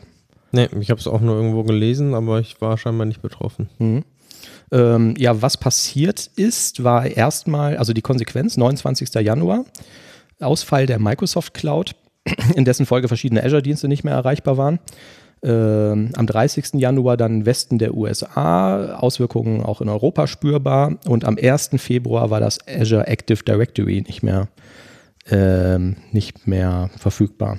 [0.52, 3.70] Nee, ich habe es auch nur irgendwo gelesen, aber ich war scheinbar nicht betroffen.
[3.78, 4.04] Mhm.
[4.72, 9.14] Ähm, ja, was passiert ist, war erstmal, also die Konsequenz, 29.
[9.16, 9.66] Januar,
[10.40, 11.96] Ausfall der Microsoft Cloud,
[12.56, 14.80] in dessen Folge verschiedene Azure-Dienste nicht mehr erreichbar waren.
[15.42, 16.74] Ähm, am 30.
[16.76, 20.98] Januar dann Westen der USA, Auswirkungen auch in Europa spürbar.
[21.06, 21.72] Und am 1.
[21.78, 24.50] Februar war das Azure Active Directory nicht mehr,
[25.30, 27.58] ähm, nicht mehr verfügbar.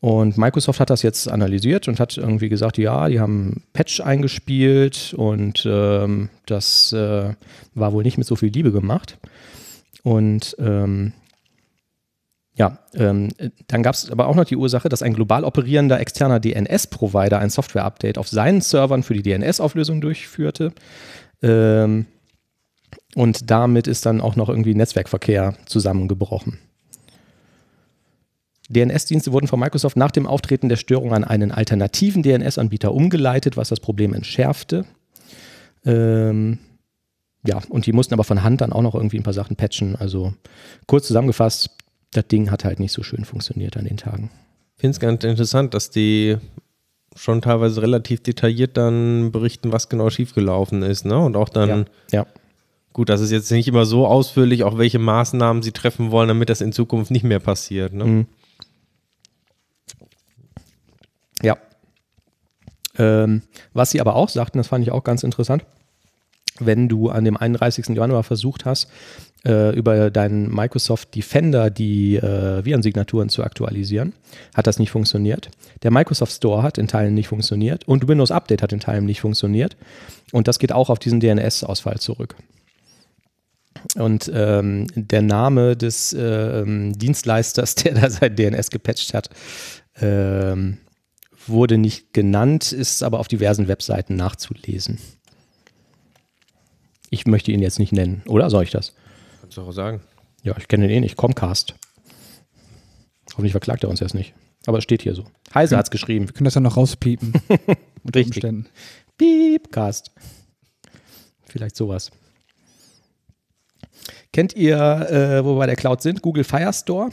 [0.00, 5.14] Und Microsoft hat das jetzt analysiert und hat irgendwie gesagt, ja, die haben Patch eingespielt
[5.14, 7.34] und ähm, das äh,
[7.74, 9.18] war wohl nicht mit so viel Liebe gemacht.
[10.02, 11.12] Und ähm,
[12.60, 13.30] ja, ähm,
[13.68, 17.48] dann gab es aber auch noch die Ursache, dass ein global operierender externer DNS-Provider ein
[17.48, 20.74] Software-Update auf seinen Servern für die DNS-Auflösung durchführte.
[21.40, 22.04] Ähm,
[23.14, 26.58] und damit ist dann auch noch irgendwie Netzwerkverkehr zusammengebrochen.
[28.68, 33.70] DNS-Dienste wurden von Microsoft nach dem Auftreten der Störung an einen alternativen DNS-Anbieter umgeleitet, was
[33.70, 34.84] das Problem entschärfte.
[35.86, 36.58] Ähm,
[37.42, 39.96] ja, und die mussten aber von Hand dann auch noch irgendwie ein paar Sachen patchen.
[39.96, 40.34] Also
[40.86, 41.70] kurz zusammengefasst,
[42.12, 44.30] das Ding hat halt nicht so schön funktioniert an den Tagen.
[44.76, 46.38] Ich finde es ganz interessant, dass die
[47.16, 51.18] schon teilweise relativ detailliert dann berichten, was genau schiefgelaufen ist, ne?
[51.18, 52.26] Und auch dann, ja, ja.
[52.92, 56.50] gut, das ist jetzt nicht immer so ausführlich, auch welche Maßnahmen sie treffen wollen, damit
[56.50, 58.04] das in Zukunft nicht mehr passiert, ne?
[58.04, 58.26] Mhm.
[61.42, 61.56] Ja.
[62.98, 63.42] Ähm,
[63.72, 65.64] was sie aber auch sagten, das fand ich auch ganz interessant,
[66.58, 67.88] wenn du an dem 31.
[67.88, 68.88] Januar versucht hast,
[69.44, 74.12] äh, über deinen Microsoft Defender die äh, Virensignaturen zu aktualisieren,
[74.54, 75.50] hat das nicht funktioniert.
[75.82, 79.20] Der Microsoft Store hat in Teilen nicht funktioniert und Windows Update hat in Teilen nicht
[79.20, 79.76] funktioniert.
[80.32, 82.36] Und das geht auch auf diesen DNS-Ausfall zurück.
[83.96, 89.30] Und ähm, der Name des äh, Dienstleisters, der da sein DNS gepatcht hat,
[90.00, 90.78] ähm,
[91.46, 94.98] wurde nicht genannt, ist aber auf diversen Webseiten nachzulesen.
[97.08, 98.94] Ich möchte ihn jetzt nicht nennen, oder soll ich das?
[99.50, 100.00] Kannst du auch sagen.
[100.44, 101.16] Ja, ich kenne ihn eh nicht.
[101.16, 101.74] Comcast.
[103.32, 104.32] Hoffentlich verklagt er uns erst nicht.
[104.64, 105.24] Aber es steht hier so.
[105.52, 106.28] Heise hat es geschrieben.
[106.28, 107.32] Wir können das ja noch rauspiepen.
[108.14, 108.26] Richtig.
[108.26, 108.68] Umständen.
[109.18, 110.12] Piepcast.
[111.46, 112.12] Vielleicht sowas.
[114.32, 117.10] Kennt ihr, äh, wo wir bei der Cloud sind, Google Firestore?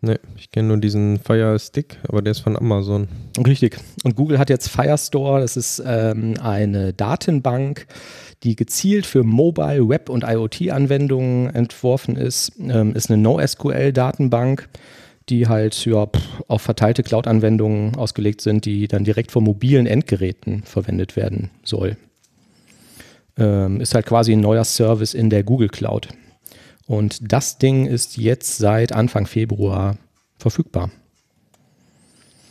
[0.00, 3.08] Ne, ich kenne nur diesen Fire Stick, aber der ist von Amazon.
[3.44, 3.78] Richtig.
[4.04, 5.40] Und Google hat jetzt Firestore.
[5.40, 7.86] Das ist ähm, eine Datenbank,
[8.44, 12.52] die gezielt für Mobile, Web und IoT-Anwendungen entworfen ist.
[12.60, 14.68] Ähm, ist eine NoSQL-Datenbank,
[15.30, 20.62] die halt ja, pff, auf verteilte Cloud-Anwendungen ausgelegt sind, die dann direkt von mobilen Endgeräten
[20.62, 21.96] verwendet werden soll.
[23.36, 26.08] Ähm, ist halt quasi ein neuer Service in der Google Cloud.
[26.88, 29.98] Und das Ding ist jetzt seit Anfang Februar
[30.38, 30.90] verfügbar.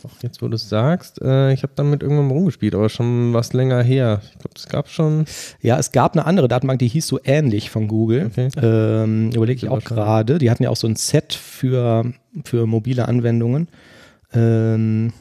[0.06, 3.34] Ach, jetzt, wo du es sagst, äh, ich habe damit irgendwann mal rumgespielt, aber schon
[3.34, 4.22] was länger her.
[4.22, 5.24] Ich glaube, es gab schon.
[5.60, 8.26] Ja, es gab eine andere Datenbank, die hieß so ähnlich von Google.
[8.26, 8.48] Okay.
[8.62, 10.38] Ähm, Überlege ich auch gerade.
[10.38, 12.12] Die hatten ja auch so ein Set für,
[12.44, 13.66] für mobile Anwendungen.
[14.32, 15.12] Ähm,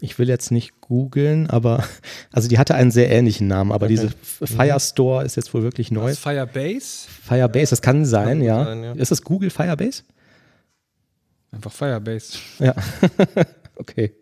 [0.00, 1.82] ich will jetzt nicht googeln, aber
[2.32, 3.94] also die hatte einen sehr ähnlichen Namen, aber Okay.
[3.94, 6.10] diese F- Firestore ist jetzt wohl wirklich neu.
[6.10, 7.08] Was, Firebase?
[7.22, 8.64] Firebase, das kann sein, gut ja.
[8.66, 8.92] sein, ja.
[8.92, 10.02] Ist das Google Firebase?
[11.50, 12.38] Einfach Firebase.
[12.58, 12.74] Ja.
[13.76, 14.12] okay.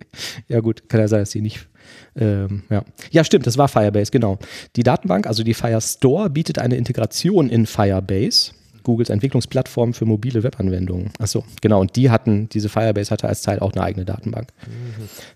[0.46, 0.88] Ja, gut.
[0.88, 1.66] Kann ja sein, dass die nicht.
[2.14, 2.84] Ähm, ja.
[3.10, 4.38] ja, stimmt, das war Firebase, genau.
[4.76, 8.52] Die Datenbank, also die Firestore, bietet eine Integration in Firebase,
[8.82, 11.10] Googles Entwicklungsplattform für mobile Webanwendungen.
[11.18, 11.80] Achso, genau.
[11.80, 14.48] Und die hatten, diese Firebase hatte als Teil auch eine eigene Datenbank.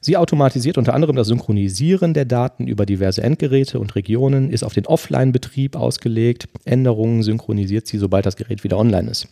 [0.01, 4.75] Sie automatisiert unter anderem das Synchronisieren der Daten über diverse Endgeräte und Regionen, ist auf
[4.75, 6.49] den Offline-Betrieb ausgelegt.
[6.65, 9.29] Änderungen synchronisiert sie, sobald das Gerät wieder online ist.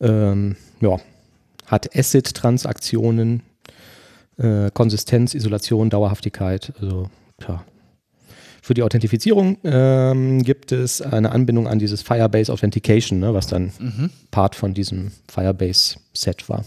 [0.00, 0.98] Ähm, ja,
[1.66, 3.42] hat Asset-Transaktionen,
[4.36, 6.72] äh, Konsistenz, Isolation, Dauerhaftigkeit.
[6.80, 7.64] Also, tja.
[8.64, 14.10] Für die Authentifizierung ähm, gibt es eine Anbindung an dieses Firebase Authentication, ne, was dann
[14.30, 16.64] Part von diesem Firebase-Set war.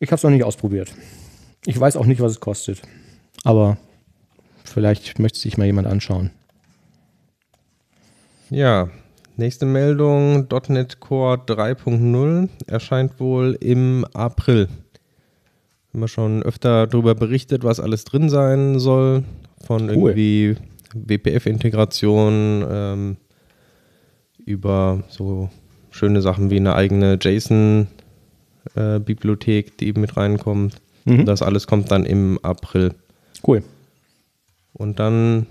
[0.00, 0.92] Ich habe es noch nicht ausprobiert.
[1.66, 2.82] Ich weiß auch nicht, was es kostet.
[3.44, 3.76] Aber
[4.64, 6.32] vielleicht möchte sich mal jemand anschauen.
[8.50, 8.90] Ja,
[9.36, 14.68] nächste Meldung: .NET Core 3.0 erscheint wohl im April.
[15.92, 19.22] Haben wir schon öfter darüber berichtet, was alles drin sein soll.
[19.72, 20.10] Von Cool.
[20.10, 20.56] irgendwie
[20.94, 23.16] WPF-Integration ähm,
[24.44, 25.48] über so
[25.90, 30.80] schöne Sachen wie eine eigene JSON-Bibliothek, die mit reinkommt.
[31.04, 31.24] Mhm.
[31.24, 32.94] Das alles kommt dann im April.
[33.46, 33.62] Cool.
[34.74, 35.46] Und dann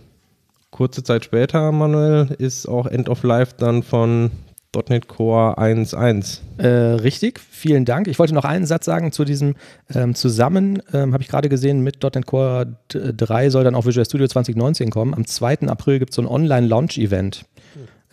[0.70, 4.30] kurze Zeit später, Manuel, ist auch End of Life dann von
[4.74, 6.40] .NET Core 1.1.
[6.58, 6.68] Äh,
[7.02, 8.08] richtig, vielen Dank.
[8.08, 9.56] Ich wollte noch einen Satz sagen zu diesem
[9.94, 13.86] ähm, zusammen, ähm, habe ich gerade gesehen, mit .NET Core d- 3 soll dann auch
[13.86, 15.14] Visual Studio 2019 kommen.
[15.14, 15.68] Am 2.
[15.68, 17.46] April gibt es so ein Online-Launch-Event.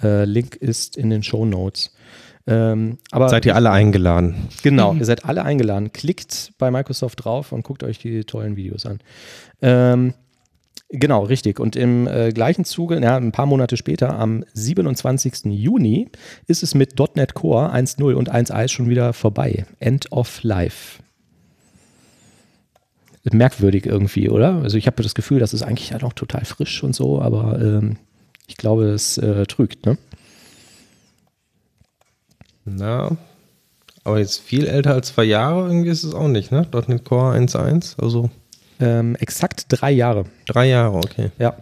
[0.03, 1.95] Äh, Link ist in den Show Notes.
[2.47, 4.49] Ähm, aber Seid ihr alle eingeladen?
[4.63, 5.93] Genau, ihr seid alle eingeladen.
[5.93, 9.01] Klickt bei Microsoft drauf und guckt euch die tollen Videos an.
[9.61, 10.15] Ähm,
[10.89, 11.61] genau, richtig.
[11.61, 15.45] Und im äh, gleichen Zuge, ja, ein paar Monate später, am 27.
[15.47, 16.09] Juni,
[16.47, 19.67] ist es mit .NET Core 1.0 und 1.1 schon wieder vorbei.
[19.79, 21.03] End of Life.
[23.31, 24.63] Merkwürdig irgendwie, oder?
[24.63, 27.61] Also ich habe das Gefühl, das ist eigentlich ja noch total frisch und so, aber
[27.61, 27.97] ähm,
[28.47, 29.99] ich glaube, es äh, trügt, ne?
[32.65, 33.17] Na,
[34.05, 36.67] aber jetzt viel älter als zwei Jahre irgendwie ist es auch nicht, ne?
[36.87, 38.31] .NET Core 1.1, also
[38.81, 40.25] Ähm, exakt drei Jahre.
[40.47, 41.31] drei Jahre, okay.
[41.39, 41.57] Ja,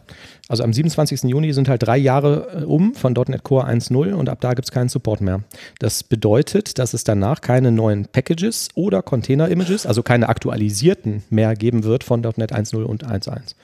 [0.48, 1.24] also am 27.
[1.24, 4.68] Juni sind halt drei Jahre äh, um von .NET Core 1.0 und ab da gibt
[4.68, 5.42] es keinen Support mehr.
[5.78, 11.84] Das bedeutet, dass es danach keine neuen Packages oder Container-Images, also keine aktualisierten mehr geben
[11.84, 13.54] wird von .NET 1.0 und 1.1.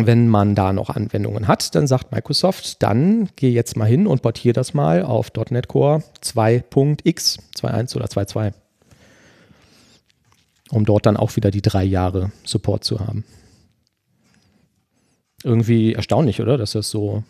[0.00, 4.22] Wenn man da noch Anwendungen hat, dann sagt Microsoft, dann geh jetzt mal hin und
[4.22, 8.52] portier das mal auf .NET Core 2.x, 2.1 oder 2.2
[10.70, 13.24] um dort dann auch wieder die drei Jahre Support zu haben.
[15.44, 16.58] Irgendwie erstaunlich, oder?
[16.58, 17.22] Dass das so.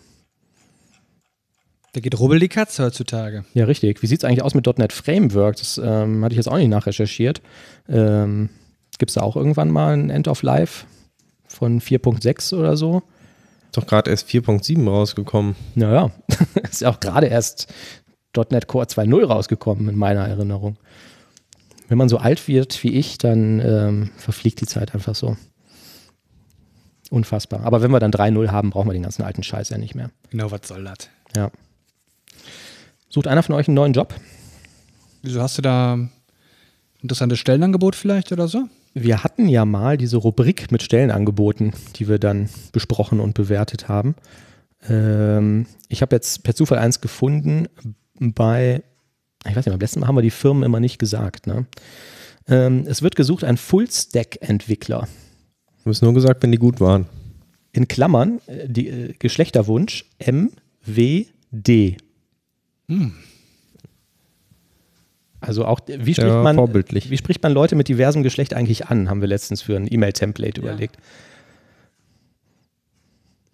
[1.92, 3.44] Da geht rubbel die Katze heutzutage.
[3.54, 4.02] Ja, richtig.
[4.02, 5.56] Wie sieht es eigentlich aus mit .NET Framework?
[5.56, 7.42] Das ähm, hatte ich jetzt auch nicht nachrecherchiert.
[7.88, 8.50] Ähm,
[8.98, 10.86] Gibt es da auch irgendwann mal ein End of Life
[11.46, 13.02] von 4.6 oder so?
[13.66, 15.54] Ist doch gerade erst 4.7 rausgekommen.
[15.74, 16.10] Naja,
[16.70, 17.72] ist ja auch gerade erst
[18.50, 20.76] .NET Core 2.0 rausgekommen in meiner Erinnerung.
[21.88, 25.36] Wenn man so alt wird wie ich, dann ähm, verfliegt die Zeit einfach so.
[27.10, 27.64] Unfassbar.
[27.64, 30.10] Aber wenn wir dann 3.0 haben, brauchen wir den ganzen alten Scheiß ja nicht mehr.
[30.30, 31.08] Genau, was soll das?
[31.34, 31.50] Ja.
[33.08, 34.14] Sucht einer von euch einen neuen Job?
[35.22, 36.12] Wieso hast du da ein
[37.00, 38.68] interessantes Stellenangebot vielleicht oder so?
[38.92, 44.14] Wir hatten ja mal diese Rubrik mit Stellenangeboten, die wir dann besprochen und bewertet haben.
[44.88, 47.68] Ähm, ich habe jetzt per Zufall eins gefunden
[48.18, 48.82] bei,
[49.48, 51.46] ich weiß nicht, beim letzten Mal haben wir die Firmen immer nicht gesagt.
[51.46, 51.66] Ne?
[52.48, 55.08] Ähm, es wird gesucht ein Full-Stack-Entwickler.
[55.84, 57.06] Du hast nur gesagt, wenn die gut waren.
[57.72, 61.96] In Klammern, äh, die, äh, Geschlechterwunsch MWD.
[65.40, 67.10] Also auch, wie spricht, Ja, man, vorbildlich.
[67.10, 70.60] wie spricht man Leute mit diversem Geschlecht eigentlich an, haben wir letztens für ein E-Mail-Template
[70.60, 70.96] überlegt.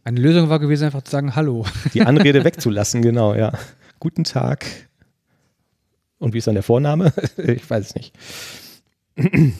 [0.05, 1.65] Eine Lösung war gewesen, einfach zu sagen Hallo.
[1.95, 3.53] Die Anrede wegzulassen, genau, ja.
[4.01, 4.67] Guten Tag.
[6.25, 7.13] Und wie ist dann der Vorname?
[7.37, 8.15] ich weiß es nicht.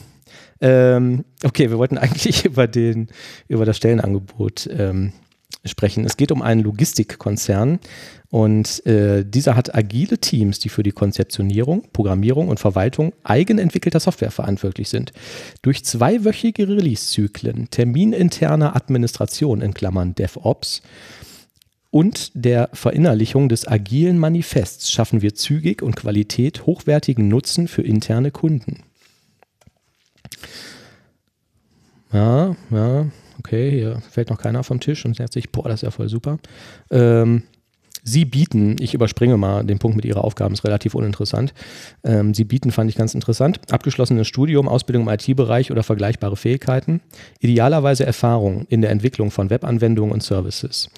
[0.61, 3.07] ähm, okay, wir wollten eigentlich über, den,
[3.47, 5.13] über das Stellenangebot ähm,
[5.63, 6.05] sprechen.
[6.05, 7.79] Es geht um einen Logistikkonzern
[8.29, 14.31] und äh, dieser hat agile Teams, die für die Konzeptionierung, Programmierung und Verwaltung eigenentwickelter Software
[14.31, 15.11] verantwortlich sind.
[15.61, 20.81] Durch zweiwöchige Release-Zyklen, termininterne Administration in Klammern DevOps
[21.95, 28.31] und der Verinnerlichung des agilen Manifests schaffen wir zügig und Qualität hochwertigen Nutzen für interne
[28.31, 28.83] Kunden.
[32.11, 33.05] Ja, ja,
[33.39, 36.09] okay, hier fällt noch keiner vom Tisch und sagt sich, boah, das ist ja voll
[36.09, 36.37] super.
[36.91, 37.43] Ähm,
[38.03, 41.53] Sie bieten, ich überspringe mal den Punkt mit Ihrer Aufgaben, ist relativ uninteressant.
[42.03, 46.99] Ähm, Sie bieten, fand ich ganz interessant, abgeschlossenes Studium, Ausbildung im IT-Bereich oder vergleichbare Fähigkeiten,
[47.39, 50.89] idealerweise Erfahrung in der Entwicklung von Webanwendungen und Services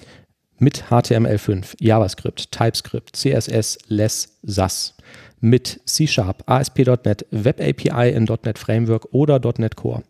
[0.58, 4.94] mit HTML5, JavaScript, TypeScript, CSS, Less, SAS,
[5.40, 10.02] mit C-Sharp, ASP.NET, Web API in .NET Framework oder .NET Core.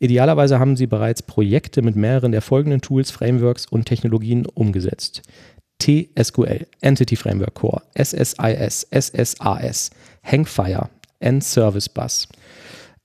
[0.00, 5.22] Idealerweise haben Sie bereits Projekte mit mehreren der folgenden Tools, Frameworks und Technologien umgesetzt.
[5.80, 9.90] TSQL, Entity Framework Core, SSIS, SSAS,
[10.22, 10.88] Hangfire,
[11.20, 12.28] N-Service Bus,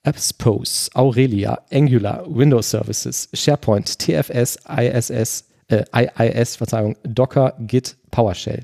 [0.04, 8.64] Appspose, Aurelia, Angular, Windows Services, SharePoint, TFS, ISS, äh, IIS, Verzeihung, Docker, Git, PowerShell.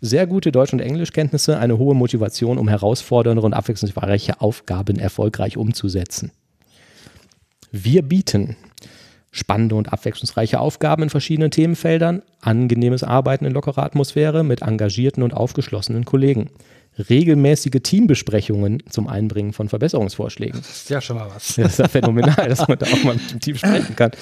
[0.00, 6.32] Sehr gute Deutsch- und Englischkenntnisse, eine hohe Motivation, um herausfordernde und abwechslungsreiche Aufgaben erfolgreich umzusetzen.
[7.72, 8.56] Wir bieten
[9.30, 15.34] spannende und abwechslungsreiche Aufgaben in verschiedenen Themenfeldern, angenehmes Arbeiten in lockerer Atmosphäre mit engagierten und
[15.34, 16.50] aufgeschlossenen Kollegen,
[16.98, 20.60] regelmäßige Teambesprechungen zum Einbringen von Verbesserungsvorschlägen.
[20.60, 21.56] Das ist ja schon mal was.
[21.56, 24.12] Das ist ja phänomenal, dass man da auch mal mit dem Team sprechen kann.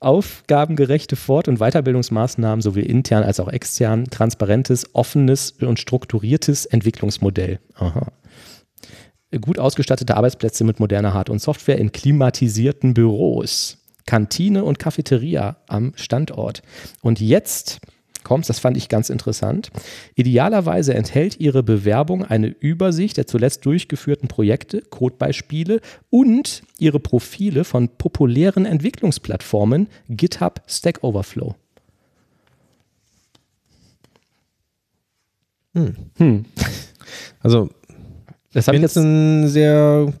[0.00, 7.58] Aufgabengerechte Fort- und Weiterbildungsmaßnahmen sowohl intern als auch extern, transparentes, offenes und strukturiertes Entwicklungsmodell.
[7.74, 8.12] Aha.
[9.40, 13.78] Gut ausgestattete Arbeitsplätze mit moderner Hard- und Software in klimatisierten Büros.
[14.06, 16.62] Kantine und Cafeteria am Standort.
[17.02, 17.80] Und jetzt
[18.28, 19.70] kommt's, das fand ich ganz interessant.
[20.14, 27.88] Idealerweise enthält Ihre Bewerbung eine Übersicht der zuletzt durchgeführten Projekte, Codebeispiele und Ihre Profile von
[27.88, 31.54] populären Entwicklungsplattformen GitHub, Stack Overflow.
[37.40, 37.70] Also,
[38.52, 40.12] Das habe ich finde es jetzt ein sehr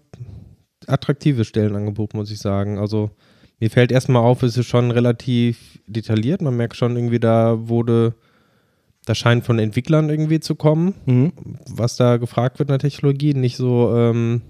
[0.86, 2.78] attraktives Stellenangebot, muss ich sagen.
[2.78, 3.10] Also,
[3.60, 6.42] mir fällt erstmal auf, es ist schon relativ detailliert.
[6.42, 8.14] Man merkt schon irgendwie, da wurde,
[9.04, 11.32] da scheint von Entwicklern irgendwie zu kommen, Mhm.
[11.68, 13.34] was da gefragt wird in der Technologie.
[13.34, 14.42] Nicht so ähm,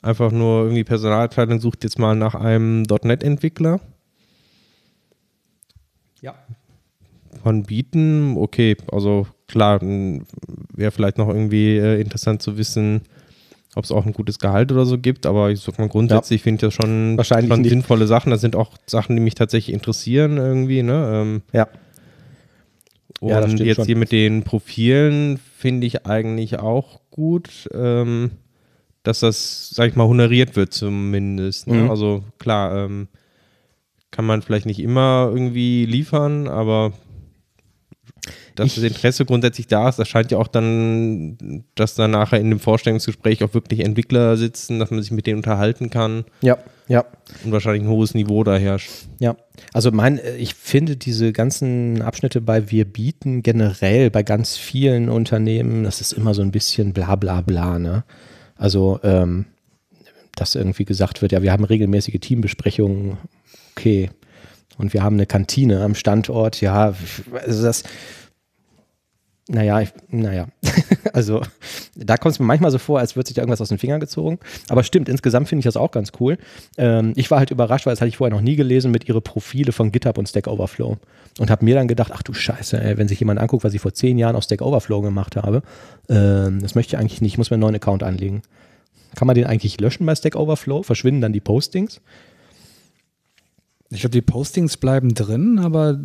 [0.00, 3.80] einfach nur irgendwie Personalabteilung sucht jetzt mal nach einem .NET-Entwickler.
[6.20, 6.34] Ja.
[7.42, 13.02] Von Bieten, okay, also klar, wäre vielleicht noch irgendwie äh, interessant zu wissen,
[13.74, 16.56] ob es auch ein gutes Gehalt oder so gibt, aber ich sag mal grundsätzlich finde
[16.56, 18.30] ich das schon, Wahrscheinlich schon sinnvolle Sachen.
[18.30, 21.10] Das sind auch Sachen, die mich tatsächlich interessieren irgendwie, ne?
[21.14, 21.68] Ähm, Ja.
[23.20, 23.86] und Ja, jetzt schon.
[23.86, 28.32] hier mit den Profilen finde ich eigentlich auch gut, ähm,
[29.04, 31.66] dass das, sag ich mal, honoriert wird zumindest.
[31.66, 31.74] Ne?
[31.84, 31.90] Mhm.
[31.90, 33.08] Also klar, ähm,
[34.10, 36.92] kann man vielleicht nicht immer irgendwie liefern, aber
[38.54, 42.50] dass das Interesse grundsätzlich da ist, das scheint ja auch dann, dass dann nachher in
[42.50, 47.04] dem Vorstellungsgespräch auch wirklich Entwickler sitzen, dass man sich mit denen unterhalten kann Ja, ja.
[47.44, 48.90] und wahrscheinlich ein hohes Niveau da herrscht.
[49.18, 49.36] Ja,
[49.72, 55.08] also mein, äh, ich finde diese ganzen Abschnitte bei Wir bieten generell bei ganz vielen
[55.08, 58.04] Unternehmen, das ist immer so ein bisschen bla bla bla, ne?
[58.56, 59.46] Also, ähm,
[60.36, 63.18] dass irgendwie gesagt wird, ja, wir haben regelmäßige Teambesprechungen,
[63.74, 64.10] okay.
[64.78, 66.94] Und wir haben eine Kantine am Standort, ja,
[67.46, 67.82] also das,
[69.52, 70.46] naja, ich, naja,
[71.12, 71.42] also
[71.94, 74.00] da kommt es mir manchmal so vor, als würde sich da irgendwas aus den Fingern
[74.00, 74.38] gezogen.
[74.68, 76.38] Aber stimmt, insgesamt finde ich das auch ganz cool.
[76.78, 79.20] Ähm, ich war halt überrascht, weil das hatte ich vorher noch nie gelesen, mit ihre
[79.20, 80.96] Profile von GitHub und Stack Overflow.
[81.38, 83.80] Und habe mir dann gedacht, ach du Scheiße, ey, wenn sich jemand anguckt, was ich
[83.80, 85.62] vor zehn Jahren auf Stack Overflow gemacht habe,
[86.08, 88.42] ähm, das möchte ich eigentlich nicht, ich muss mir einen neuen Account anlegen.
[89.14, 90.82] Kann man den eigentlich löschen bei Stack Overflow?
[90.82, 92.00] Verschwinden dann die Postings?
[93.94, 95.98] Ich glaube, die Postings bleiben drin, aber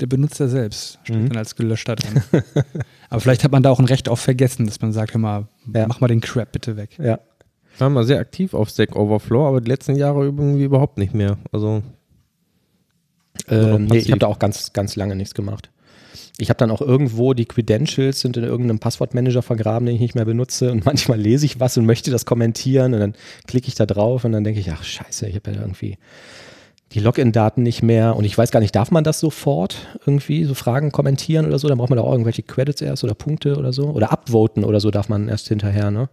[0.00, 1.28] der Benutzer selbst steht Mhm.
[1.30, 2.22] dann als gelöschter drin.
[3.10, 5.48] aber vielleicht hat man da auch ein Recht auf vergessen, dass man sagt, hör mal,
[5.74, 5.86] Ja.
[5.88, 6.96] mach mal den Crap bitte weg.
[7.02, 7.18] Ja.
[7.74, 11.14] Ich war mal sehr aktiv auf Stack Overflow, aber die letzten Jahre irgendwie überhaupt nicht
[11.14, 11.38] mehr.
[11.52, 11.82] Also
[13.48, 15.70] Ähm, nee, ich habe da auch ganz, ganz lange nichts gemacht.
[16.38, 20.14] Ich habe dann auch irgendwo die Credentials sind in irgendeinem Passwortmanager vergraben, den ich nicht
[20.14, 20.70] mehr benutze.
[20.70, 23.14] Und manchmal lese ich was und möchte das kommentieren und dann
[23.46, 25.98] klicke ich da drauf und dann denke ich, ach scheiße, ich habe ja irgendwie
[26.92, 30.54] die Login-Daten nicht mehr und ich weiß gar nicht, darf man das sofort irgendwie, so
[30.54, 31.68] Fragen kommentieren oder so?
[31.68, 33.88] Dann braucht man da auch irgendwelche Credits erst oder Punkte oder so.
[33.90, 36.08] Oder upvoten oder so darf man erst hinterher, ne?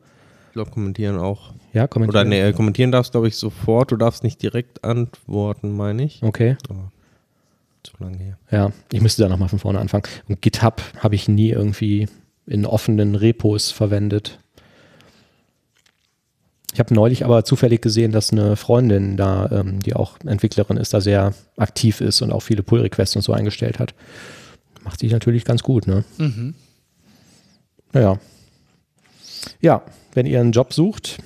[0.47, 1.53] Ich glaube, kommentieren auch.
[1.73, 2.27] Ja, kommentieren.
[2.27, 3.91] Oder nee, kommentieren darfst, glaube ich, sofort.
[3.91, 6.23] Du darfst nicht direkt antworten, meine ich.
[6.23, 6.57] Okay.
[6.69, 6.91] Aber
[7.84, 8.38] zu lange her.
[8.51, 10.03] Ja, ich müsste da nochmal von vorne anfangen.
[10.27, 12.07] Und GitHub habe ich nie irgendwie
[12.47, 14.39] in offenen Repos verwendet.
[16.74, 20.93] Ich habe neulich aber zufällig gesehen, dass eine Freundin da, ähm, die auch Entwicklerin ist,
[20.93, 23.93] da sehr aktiv ist und auch viele Pull-Requests und so eingestellt hat.
[24.84, 26.03] Macht sich natürlich ganz gut, ne?
[26.17, 26.53] Mhm.
[27.91, 28.20] Naja.
[29.61, 29.82] Ja,
[30.13, 31.17] wenn ihr einen Job sucht,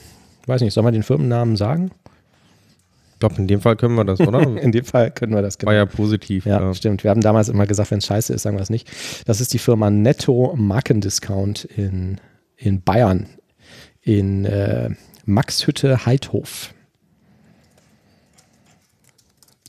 [0.46, 1.92] weiß nicht, soll man den Firmennamen sagen?
[3.14, 4.42] Ich glaube, in dem Fall können wir das, oder?
[4.62, 6.46] In dem Fall können wir das War ja positiv.
[6.46, 6.74] Ja, ja.
[6.74, 7.06] stimmt.
[7.06, 8.90] Wir haben damals immer gesagt, wenn es scheiße ist, sagen wir es nicht.
[9.26, 12.20] Das ist die Firma Netto Markendiscount in,
[12.58, 13.28] in Bayern,
[14.02, 14.90] in äh,
[15.26, 16.74] Maxhütte Heidhof.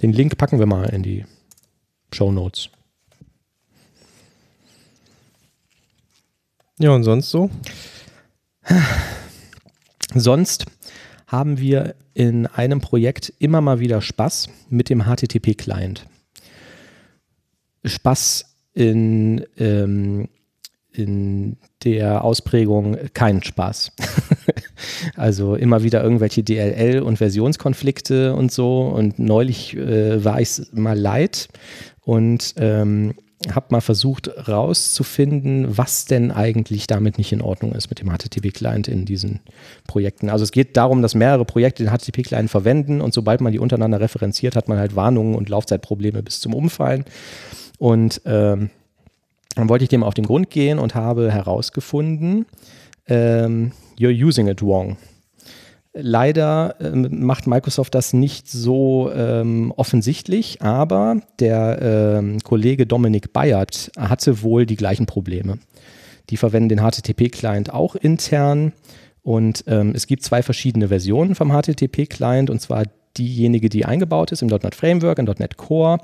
[0.03, 1.25] Den Link packen wir mal in die
[2.13, 2.69] Show Notes.
[6.79, 7.51] Ja, und sonst so?
[10.15, 10.67] Sonst
[11.27, 16.07] haben wir in einem Projekt immer mal wieder Spaß mit dem HTTP-Client.
[17.85, 18.45] Spaß
[18.75, 20.29] in, ähm,
[20.95, 23.93] in der Ausprägung keinen Spaß.
[25.17, 28.83] also immer wieder irgendwelche DLL- und Versionskonflikte und so.
[28.83, 31.49] Und neulich äh, war ich mal leid
[32.05, 33.15] und ähm,
[33.53, 38.89] habe mal versucht rauszufinden, was denn eigentlich damit nicht in Ordnung ist mit dem HTTP-Client
[38.89, 39.41] in diesen
[39.87, 40.31] Projekten.
[40.31, 44.01] Also es geht darum, dass mehrere Projekte den HTTP-Client verwenden und sobald man die untereinander
[44.01, 47.05] referenziert, hat man halt Warnungen und Laufzeitprobleme bis zum Umfallen.
[47.79, 48.71] Und ähm,
[49.55, 52.47] dann wollte ich dem auf den Grund gehen und habe herausgefunden,
[53.07, 54.97] ähm, you're using it wrong.
[55.97, 61.79] Leider ähm, macht Microsoft das nicht so ähm, offensichtlich, aber der
[62.19, 65.59] ähm, Kollege Dominik Bayert hatte wohl die gleichen Probleme.
[66.31, 68.73] Die verwenden den HTTP-Client auch intern
[69.23, 72.85] und ähm, es gibt zwei verschiedene Versionen vom HTTP-Client und zwar
[73.17, 75.99] diejenige, die eingebaut ist im .NET Framework, im .NET Core,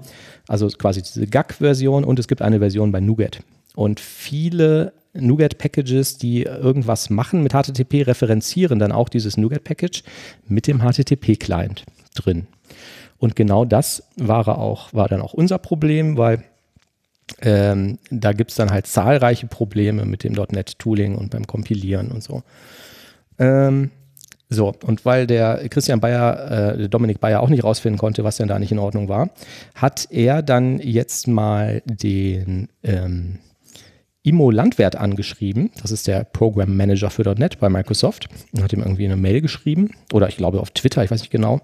[0.49, 3.41] also quasi diese GAC-Version und es gibt eine Version bei NuGet.
[3.75, 10.03] Und viele NuGet-Packages, die irgendwas machen mit HTTP, referenzieren dann auch dieses NuGet-Package
[10.47, 11.85] mit dem HTTP-Client
[12.15, 12.47] drin.
[13.19, 16.45] Und genau das war auch, war dann auch unser Problem, weil
[17.43, 22.23] ähm, da gibt es dann halt zahlreiche Probleme mit dem .NET-Tooling und beim Kompilieren und
[22.23, 22.43] so.
[23.39, 23.91] Ähm,
[24.53, 28.49] so, und weil der Christian Bayer, äh, Dominik Bayer auch nicht rausfinden konnte, was denn
[28.49, 29.31] da nicht in Ordnung war,
[29.77, 33.39] hat er dann jetzt mal den ähm,
[34.23, 35.71] Imo Landwert angeschrieben.
[35.81, 39.41] Das ist der Program Manager für .NET bei Microsoft und hat ihm irgendwie eine Mail
[39.41, 41.61] geschrieben oder ich glaube auf Twitter, ich weiß nicht genau.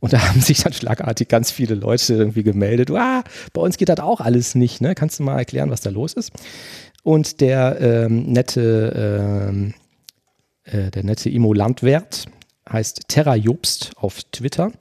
[0.00, 2.90] Und da haben sich dann schlagartig ganz viele Leute irgendwie gemeldet.
[2.90, 3.24] Ah,
[3.54, 4.82] bei uns geht das auch alles nicht.
[4.82, 4.94] Ne?
[4.94, 6.32] Kannst du mal erklären, was da los ist?
[7.02, 9.74] Und der ähm, nette, ähm,
[10.66, 12.26] äh, der nette Imo Landwert
[12.70, 14.72] heißt Terra Jobst auf Twitter,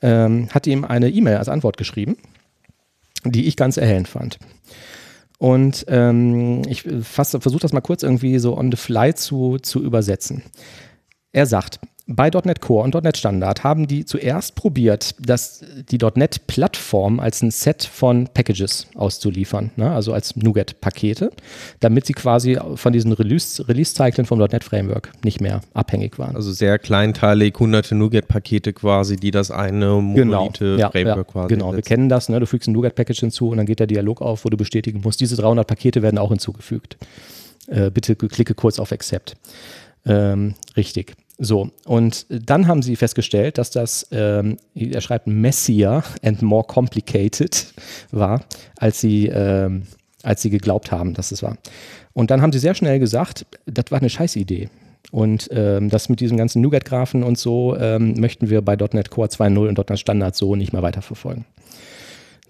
[0.00, 2.16] ähm, hat ihm eine E-Mail als Antwort geschrieben,
[3.24, 4.38] die ich ganz erhellend fand.
[5.38, 10.42] Und ähm, ich versuche das mal kurz irgendwie so on the fly zu, zu übersetzen.
[11.32, 16.46] Er sagt, bei .NET Core und .NET Standard haben die zuerst probiert, das, die .NET
[16.46, 19.90] Plattform als ein Set von Packages auszuliefern, ne?
[19.90, 21.30] also als NuGet-Pakete,
[21.80, 26.34] damit sie quasi von diesen Release-Zyklen Release vom .NET Framework nicht mehr abhängig waren.
[26.34, 31.70] Also sehr kleinteilig, hunderte NuGet-Pakete quasi, die das eine monolithe ja, Framework ja, quasi Genau,
[31.70, 31.88] wir setzen.
[31.88, 32.40] kennen das, ne?
[32.40, 35.20] du fügst ein NuGet-Package hinzu und dann geht der Dialog auf, wo du bestätigen musst,
[35.20, 36.96] diese 300 Pakete werden auch hinzugefügt.
[37.68, 39.36] Äh, bitte klicke kurz auf Accept.
[40.04, 41.14] Ähm, richtig.
[41.38, 47.72] So, und dann haben sie festgestellt, dass das, ähm, er schreibt, messier and more complicated
[48.10, 48.44] war,
[48.76, 49.82] als sie, ähm,
[50.22, 51.56] als sie geglaubt haben, dass es war.
[52.12, 54.68] Und dann haben sie sehr schnell gesagt, das war eine Scheißidee.
[55.10, 59.28] Und ähm, das mit diesem ganzen NuGet-Graphen und so ähm, möchten wir bei .NET Core
[59.28, 61.44] 2.0 und .NET Standard so nicht mehr weiterverfolgen.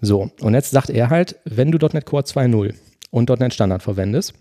[0.01, 2.73] So, und jetzt sagt er halt, wenn du .NET Core 2.0
[3.09, 4.33] und .NET Standard verwendest,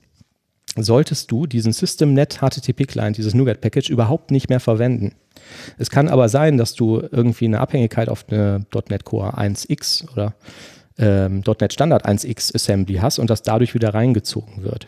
[0.77, 5.15] solltest du diesen SystemNet HTTP Client, dieses NuGet-Package überhaupt nicht mehr verwenden.
[5.79, 10.35] Es kann aber sein, dass du irgendwie eine Abhängigkeit auf eine .NET Core 1x oder
[10.99, 14.87] ähm, .NET Standard 1x Assembly hast und das dadurch wieder reingezogen wird.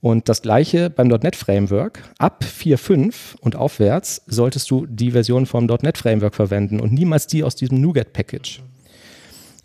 [0.00, 2.02] Und das gleiche beim .NET Framework.
[2.18, 7.42] Ab 4.5 und aufwärts solltest du die Version vom .NET Framework verwenden und niemals die
[7.42, 8.62] aus diesem NuGet-Package.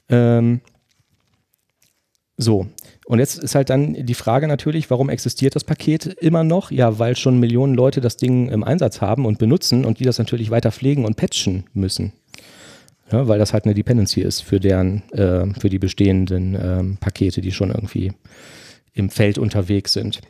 [0.07, 0.61] Ähm,
[2.37, 2.67] so,
[3.09, 6.69] Und jetzt ist halt dann die Frage natürlich, warum existiert das Paket immer noch?
[6.69, 10.19] Ja, weil schon Millionen Leute das Ding im Einsatz haben und benutzen und die das
[10.19, 12.13] natürlich weiter pflegen und patchen müssen.
[13.11, 17.41] Ja, weil das halt eine Dependency ist für deren, äh, für die bestehenden ähm, Pakete,
[17.41, 18.11] die schon irgendwie
[18.93, 20.21] im Feld unterwegs sind.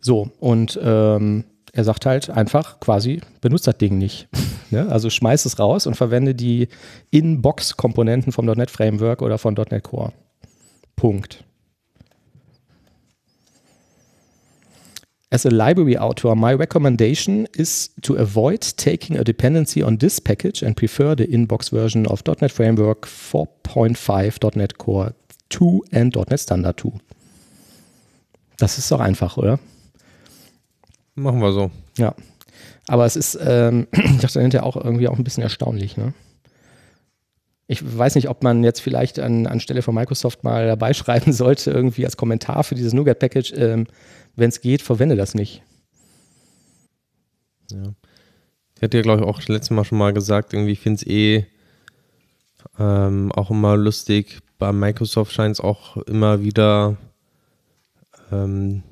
[0.00, 4.26] So, und ähm, er sagt halt einfach quasi, benutzt das Ding nicht.
[4.72, 4.88] ne?
[4.88, 6.66] Also schmeiß es raus und verwende die
[7.12, 10.12] In-Box-Komponenten vom .NET Framework oder von .NET Core.
[10.96, 11.44] Punkt.
[15.32, 20.62] As a library author, my recommendation is to avoid taking a dependency on this package
[20.62, 25.14] and prefer the in-box version of .NET Framework 4.5, .NET Core
[25.48, 26.90] 2 and .NET Standard 2.
[28.58, 29.58] Das ist doch einfach, oder?
[31.14, 31.70] Machen wir so.
[31.96, 32.14] Ja.
[32.88, 36.12] Aber es ist, ähm, ich dachte hinterher auch irgendwie auch ein bisschen erstaunlich, ne?
[37.66, 41.70] Ich weiß nicht, ob man jetzt vielleicht an, anstelle von Microsoft mal dabei schreiben sollte,
[41.70, 43.86] irgendwie als Kommentar für dieses Nougat-Package, ähm,
[44.36, 45.62] wenn es geht, verwende das nicht.
[47.70, 47.94] Ja.
[48.76, 51.46] Ich hatte ja, glaube ich, auch letztes Mal schon mal gesagt, irgendwie finde es eh
[52.78, 54.40] ähm, auch immer lustig.
[54.58, 56.96] Bei Microsoft scheint es auch immer wieder
[58.32, 58.82] ähm,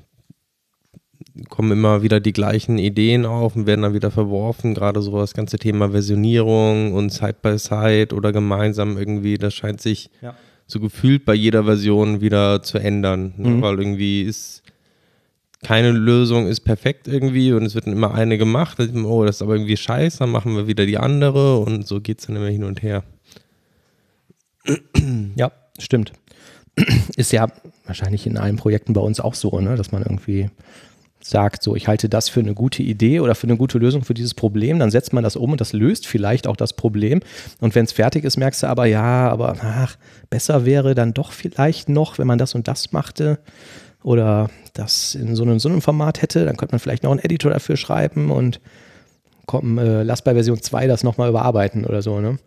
[1.49, 4.75] kommen immer wieder die gleichen Ideen auf und werden dann wieder verworfen.
[4.75, 10.11] Gerade so das ganze Thema Versionierung und Side-by-Side -Side oder gemeinsam irgendwie, das scheint sich
[10.23, 10.35] ja.
[10.67, 13.35] so gefühlt bei jeder Version wieder zu ändern.
[13.37, 13.49] Ne?
[13.49, 13.63] Mhm.
[13.63, 14.63] Weil irgendwie ist
[15.63, 18.79] keine Lösung ist perfekt irgendwie und es wird dann immer eine gemacht.
[19.05, 22.21] Oh, das ist aber irgendwie scheiße, dann machen wir wieder die andere und so geht
[22.21, 23.05] es dann immer hin und her.
[25.37, 26.13] Ja, stimmt.
[27.17, 27.49] Ist ja
[27.85, 29.77] wahrscheinlich in allen Projekten bei uns auch so, ne?
[29.77, 30.51] dass man irgendwie
[31.23, 34.15] sagt, so ich halte das für eine gute Idee oder für eine gute Lösung für
[34.15, 37.21] dieses Problem, dann setzt man das um und das löst vielleicht auch das Problem.
[37.61, 39.97] Und wenn es fertig ist, merkst du aber, ja, aber ach,
[40.31, 43.39] besser wäre dann doch vielleicht noch, wenn man das und das machte
[44.03, 47.21] oder das in so einem, so einem Format hätte, dann könnte man vielleicht noch einen
[47.21, 48.61] Editor dafür schreiben und
[49.47, 52.21] komm, äh, lass bei Version 2 das nochmal überarbeiten oder so.
[52.21, 52.39] Ne?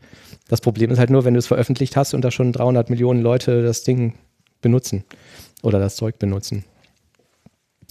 [0.47, 3.21] Das Problem ist halt nur, wenn du es veröffentlicht hast und da schon 300 Millionen
[3.21, 4.13] Leute das Ding
[4.61, 5.03] benutzen
[5.61, 6.65] oder das Zeug benutzen.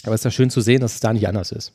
[0.05, 1.73] Aber es ist ja schön zu sehen, dass es da nicht anders ist.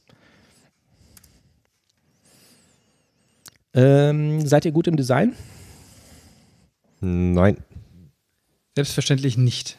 [3.74, 5.34] Ähm, seid ihr gut im Design?
[7.00, 7.58] Nein.
[8.76, 9.78] Selbstverständlich nicht.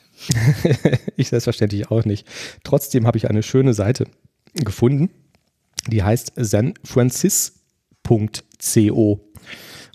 [1.17, 2.27] ich selbstverständlich auch nicht.
[2.65, 4.07] Trotzdem habe ich eine schöne Seite
[4.55, 5.11] gefunden,
[5.89, 9.21] die heißt sanfrancis.co.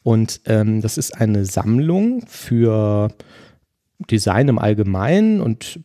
[0.04, 3.14] Und ähm, das ist eine Sammlung für
[4.12, 5.80] Design im Allgemeinen und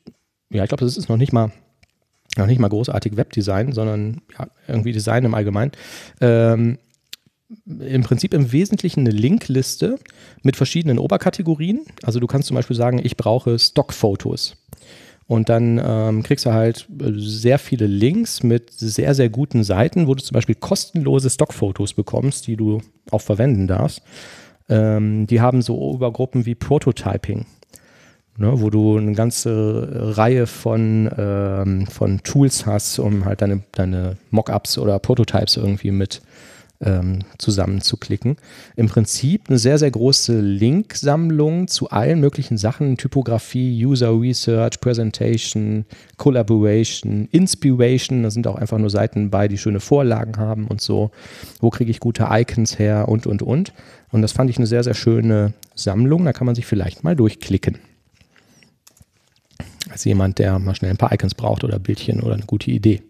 [0.51, 1.53] ja, ich glaube, das ist noch nicht mal
[2.37, 5.73] noch nicht mal großartig Webdesign, sondern ja, irgendwie Design im Allgemeinen.
[6.21, 6.79] Ähm,
[7.67, 9.99] im Prinzip im Wesentlichen eine Linkliste
[10.43, 11.81] mit verschiedenen Oberkategorien.
[12.03, 14.57] Also du kannst zum Beispiel sagen, ich brauche Stockfotos.
[15.27, 20.15] Und dann ähm, kriegst du halt sehr viele Links mit sehr, sehr guten Seiten, wo
[20.15, 24.03] du zum Beispiel kostenlose Stockfotos bekommst, die du auch verwenden darfst.
[24.71, 27.47] Ähm, die haben so Obergruppen wie Prototyping
[28.39, 34.17] ne, wo du eine ganze Reihe von, ähm, von Tools hast, um halt deine, deine
[34.31, 36.23] Mockups oder Prototypes irgendwie mit
[36.81, 38.37] ähm, zusammenzuklicken.
[38.77, 45.87] Im Prinzip eine sehr, sehr große Linksammlung zu allen möglichen Sachen, Typografie, User Research, Presentation,
[46.17, 51.11] Collaboration, Inspiration, da sind auch einfach nur Seiten bei, die schöne Vorlagen haben und so.
[51.61, 53.73] Wo kriege ich gute Icons her und, und, und.
[54.13, 57.17] Und das fand ich eine sehr, sehr schöne Sammlung, da kann man sich vielleicht mal
[57.17, 57.79] durchklicken
[59.91, 63.03] als jemand, der mal schnell ein paar Icons braucht oder Bildchen oder eine gute Idee.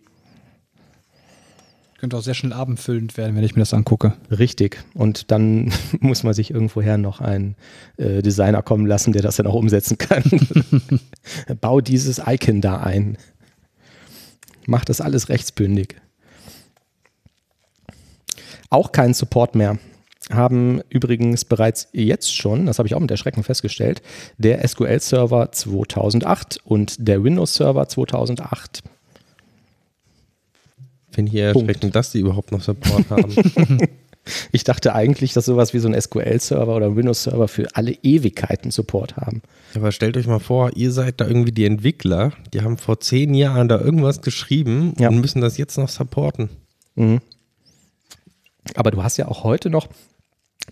[1.99, 4.15] Könnte auch sehr schnell abendfüllend werden, wenn ich mir das angucke.
[4.31, 4.85] Richtig.
[4.95, 7.57] Und dann muss man sich irgendwoher noch einen
[7.97, 10.23] äh, Designer kommen lassen, der das dann auch umsetzen kann.
[11.61, 13.19] Bau dieses Icon da ein.
[14.67, 15.97] Mach das alles rechtsbündig.
[18.71, 19.79] Auch keinen Support mehr
[20.31, 24.03] haben übrigens bereits jetzt schon, das habe ich auch mit Erschrecken festgestellt,
[24.37, 28.83] der SQL-Server 2008 und der Windows-Server 2008.
[31.11, 33.35] Finde ich erschreckend, dass die überhaupt noch Support haben.
[34.53, 38.71] ich dachte eigentlich, dass sowas wie so ein SQL-Server oder ein Windows-Server für alle Ewigkeiten
[38.71, 39.43] Support haben.
[39.75, 43.35] Aber stellt euch mal vor, ihr seid da irgendwie die Entwickler, die haben vor zehn
[43.35, 45.09] Jahren da irgendwas geschrieben ja.
[45.09, 46.51] und müssen das jetzt noch supporten.
[46.95, 47.21] Mhm.
[48.75, 49.89] Aber du hast ja auch heute noch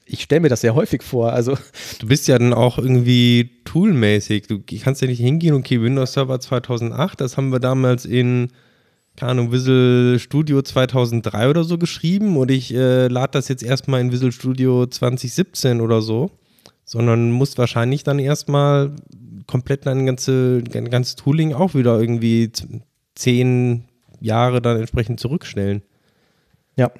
[0.04, 1.32] ich stelle mir das sehr häufig vor.
[1.32, 1.56] Also
[2.00, 4.46] du bist ja dann auch irgendwie toolmäßig.
[4.46, 8.48] Du kannst ja nicht hingehen, okay, Windows Server 2008, das haben wir damals in,
[9.16, 14.00] keine Ahnung, Visual Studio 2003 oder so geschrieben und ich äh, lade das jetzt erstmal
[14.00, 16.30] in Visual Studio 2017 oder so.
[16.88, 18.92] Sondern musst wahrscheinlich dann erstmal
[19.48, 22.52] komplett dein, ganze, ganzes Tooling auch wieder irgendwie
[23.16, 23.86] zehn
[24.20, 25.82] Jahre dann entsprechend zurückstellen.
[26.76, 26.92] Ja.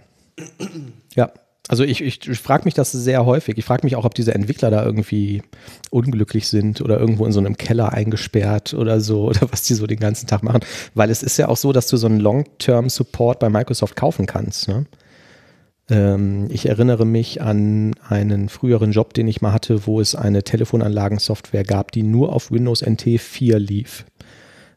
[1.14, 1.30] Ja.
[1.68, 3.58] Also ich, ich, ich frage mich das sehr häufig.
[3.58, 5.42] Ich frage mich auch, ob diese Entwickler da irgendwie
[5.90, 9.86] unglücklich sind oder irgendwo in so einem Keller eingesperrt oder so oder was die so
[9.86, 10.60] den ganzen Tag machen.
[10.94, 14.68] Weil es ist ja auch so, dass du so einen Long-Term-Support bei Microsoft kaufen kannst.
[14.68, 14.86] Ne?
[15.88, 20.44] Ähm, ich erinnere mich an einen früheren Job, den ich mal hatte, wo es eine
[20.44, 24.04] Telefonanlagensoftware gab, die nur auf Windows NT 4 lief.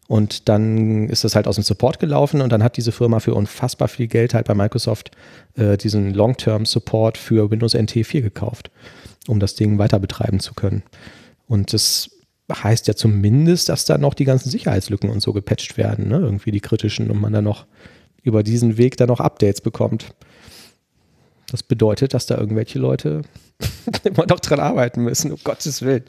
[0.10, 3.36] Und dann ist das halt aus dem Support gelaufen und dann hat diese Firma für
[3.36, 5.12] unfassbar viel Geld halt bei Microsoft
[5.56, 8.72] äh, diesen Long-Term-Support für Windows NT 4 gekauft,
[9.28, 10.82] um das Ding weiter betreiben zu können.
[11.48, 12.10] Und das
[12.52, 16.18] heißt ja zumindest, dass da noch die ganzen Sicherheitslücken und so gepatcht werden, ne?
[16.18, 17.68] irgendwie die kritischen und man dann noch
[18.24, 20.16] über diesen Weg dann noch Updates bekommt.
[21.52, 23.22] Das bedeutet, dass da irgendwelche Leute
[24.04, 26.06] immer noch dran arbeiten müssen, um Gottes Willen.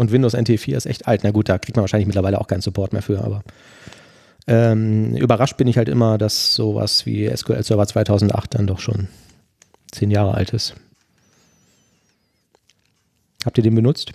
[0.00, 1.24] Und Windows NT 4 ist echt alt.
[1.24, 3.42] Na gut, da kriegt man wahrscheinlich mittlerweile auch keinen Support mehr für, aber
[4.46, 9.08] ähm, überrascht bin ich halt immer, dass sowas wie SQL Server 2008 dann doch schon
[9.92, 10.74] zehn Jahre alt ist.
[13.44, 14.12] Habt ihr den benutzt?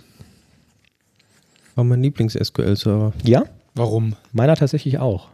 [1.76, 3.12] War mein Lieblings-SQL-Server.
[3.22, 3.44] Ja?
[3.76, 4.16] Warum?
[4.32, 5.28] Meiner tatsächlich auch.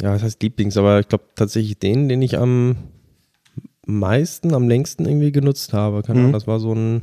[0.00, 2.76] Ja, das heißt Lieblings, aber ich glaube tatsächlich den, den ich am
[3.84, 6.00] meisten, am längsten irgendwie genutzt habe.
[6.02, 6.24] Keine Mhm.
[6.24, 7.02] Ahnung, das war so ein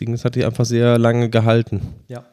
[0.00, 1.80] Ding, das hat die einfach sehr lange gehalten.
[2.08, 2.24] Ja.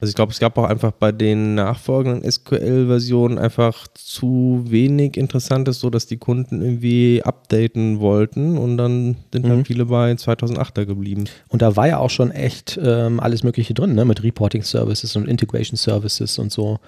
[0.00, 5.78] Also ich glaube, es gab auch einfach bei den nachfolgenden SQL-Versionen einfach zu wenig Interessantes,
[5.78, 9.50] so dass die Kunden irgendwie updaten wollten und dann sind Mhm.
[9.50, 11.24] halt viele bei 2008er geblieben.
[11.48, 14.04] Und da war ja auch schon echt ähm, alles Mögliche drin, ne?
[14.04, 16.80] mit Reporting Services und Integration Services und so.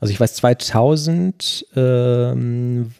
[0.00, 2.92] Also ich weiß 2000, ähm,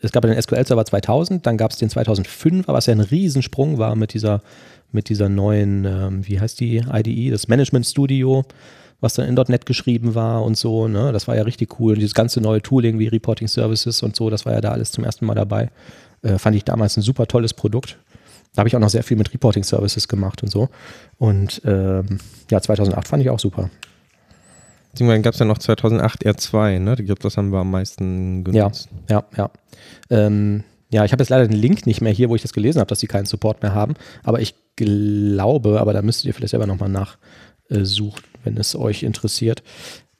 [0.00, 3.00] es gab ja den SQL Server 2000, dann gab es den 2005, was ja ein
[3.00, 4.42] Riesensprung war mit dieser,
[4.94, 8.44] mit dieser neuen, ähm, wie heißt die IDE, das Management Studio,
[9.00, 10.88] was dann in .NET geschrieben war und so.
[10.88, 11.12] Ne?
[11.12, 11.92] Das war ja richtig cool.
[11.92, 14.92] Und dieses ganze neue Tooling wie Reporting Services und so, das war ja da alles
[14.92, 15.70] zum ersten Mal dabei.
[16.22, 17.98] Äh, fand ich damals ein super tolles Produkt.
[18.54, 20.68] Da habe ich auch noch sehr viel mit Reporting Services gemacht und so.
[21.18, 22.18] Und ähm,
[22.50, 23.68] ja, 2008 fand ich auch super.
[24.92, 26.94] Beziehungsweise gab es ja noch 2008 R2, ne?
[26.96, 28.88] Ich glaube, das haben wir am meisten genutzt.
[29.10, 29.50] Ja, ja.
[30.08, 30.62] Ähm,
[30.94, 32.88] ja, ich habe jetzt leider den Link nicht mehr hier, wo ich das gelesen habe,
[32.88, 33.94] dass sie keinen Support mehr haben.
[34.22, 39.64] Aber ich glaube, aber da müsstet ihr vielleicht selber nochmal nachsuchen, wenn es euch interessiert,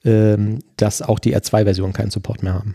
[0.05, 2.75] ähm, dass auch die R2-Versionen keinen Support mehr haben.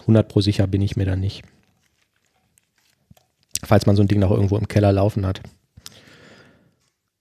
[0.00, 1.44] 100 pro sicher bin ich mir da nicht.
[3.62, 5.42] Falls man so ein Ding noch irgendwo im Keller laufen hat.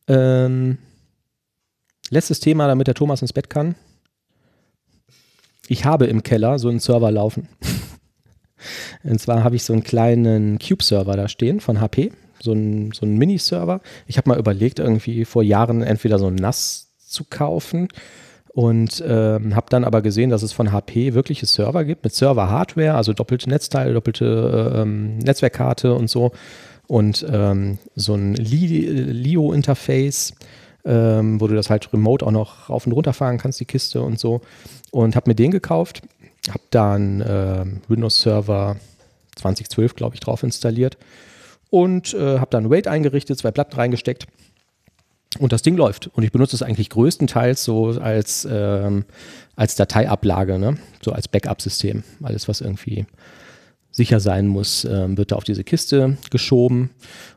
[0.08, 0.80] Ähm,
[2.10, 3.76] letztes Thema, damit der Thomas ins Bett kann.
[5.68, 7.48] Ich habe im Keller so einen Server laufen.
[9.04, 13.06] Und zwar habe ich so einen kleinen Cube-Server da stehen von HP, so einen, so
[13.06, 13.82] einen Mini-Server.
[14.08, 17.88] Ich habe mal überlegt, irgendwie vor Jahren entweder so ein NAS zu kaufen
[18.54, 22.96] und ähm, habe dann aber gesehen, dass es von HP wirkliche Server gibt mit Server-Hardware,
[22.96, 26.32] also doppelte Netzteile, doppelte ähm, Netzwerkkarte und so
[26.88, 30.34] und ähm, so ein Li- Lio-Interface,
[30.86, 34.02] ähm, wo du das halt remote auch noch rauf und runter fahren kannst, die Kiste
[34.02, 34.42] und so.
[34.92, 36.02] Und habe mir den gekauft,
[36.50, 38.78] habe dann ähm, Windows Server
[39.36, 40.98] 2012, glaube ich, drauf installiert
[41.70, 44.28] und äh, habe dann RAID eingerichtet, zwei Platten reingesteckt
[45.40, 46.08] und das Ding läuft.
[46.08, 49.06] Und ich benutze es eigentlich größtenteils so als, ähm,
[49.56, 50.78] als Dateiablage, ne?
[51.04, 52.04] so als Backup-System.
[52.24, 53.06] Alles, was irgendwie
[53.92, 56.92] sicher sein muss, ähm, wird da auf diese Kiste geschoben.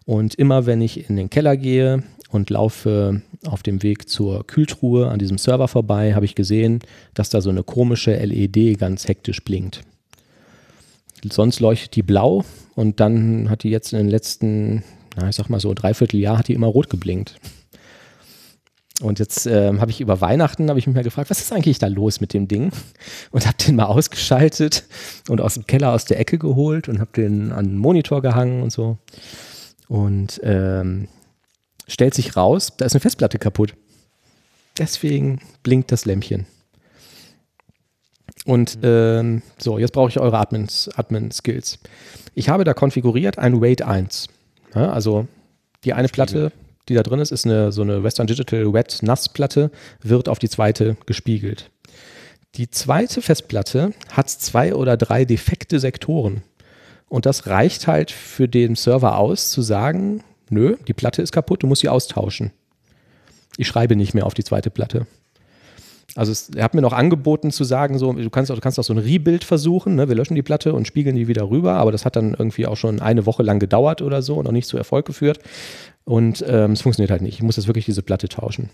[0.04, 5.08] Und immer wenn ich in den Keller gehe und laufe auf dem Weg zur Kühltruhe
[5.08, 6.80] an diesem Server vorbei, habe ich gesehen,
[7.14, 9.82] dass da so eine komische LED ganz hektisch blinkt.
[11.30, 14.84] Sonst leuchtet die blau und dann hat die jetzt in den letzten,
[15.16, 17.36] na, ich sag mal so, dreiviertel Jahr hat die immer rot geblinkt.
[19.00, 21.78] Und jetzt ähm, habe ich über Weihnachten, habe ich mich mal gefragt, was ist eigentlich
[21.78, 22.72] da los mit dem Ding?
[23.30, 24.84] Und habe den mal ausgeschaltet
[25.28, 28.62] und aus dem Keller aus der Ecke geholt und habe den an den Monitor gehangen
[28.62, 28.98] und so.
[29.86, 31.06] Und ähm,
[31.88, 33.74] stellt sich raus, da ist eine Festplatte kaputt.
[34.78, 36.46] Deswegen blinkt das Lämpchen.
[38.44, 41.80] Und ähm, so, jetzt brauche ich eure Admins- Admin-Skills.
[42.34, 44.28] ich habe da konfiguriert ein RAID 1.
[44.74, 45.26] Ja, also
[45.84, 46.52] die eine Platte,
[46.88, 49.70] die da drin ist, ist eine, so eine Western Digital Wet NAS Platte,
[50.02, 51.70] wird auf die zweite gespiegelt.
[52.54, 56.42] Die zweite Festplatte hat zwei oder drei defekte Sektoren.
[57.08, 61.62] Und das reicht halt für den Server aus, zu sagen, nö, die Platte ist kaputt,
[61.62, 62.52] du musst sie austauschen.
[63.56, 65.06] Ich schreibe nicht mehr auf die zweite Platte.
[66.14, 68.84] Also es, er hat mir noch angeboten zu sagen, so, du kannst, du kannst auch
[68.84, 70.08] so ein Rebuild versuchen, ne?
[70.08, 72.76] wir löschen die Platte und spiegeln die wieder rüber, aber das hat dann irgendwie auch
[72.76, 75.38] schon eine Woche lang gedauert oder so und auch nicht zu Erfolg geführt.
[76.04, 77.34] Und ähm, es funktioniert halt nicht.
[77.34, 78.70] Ich muss jetzt wirklich diese Platte tauschen.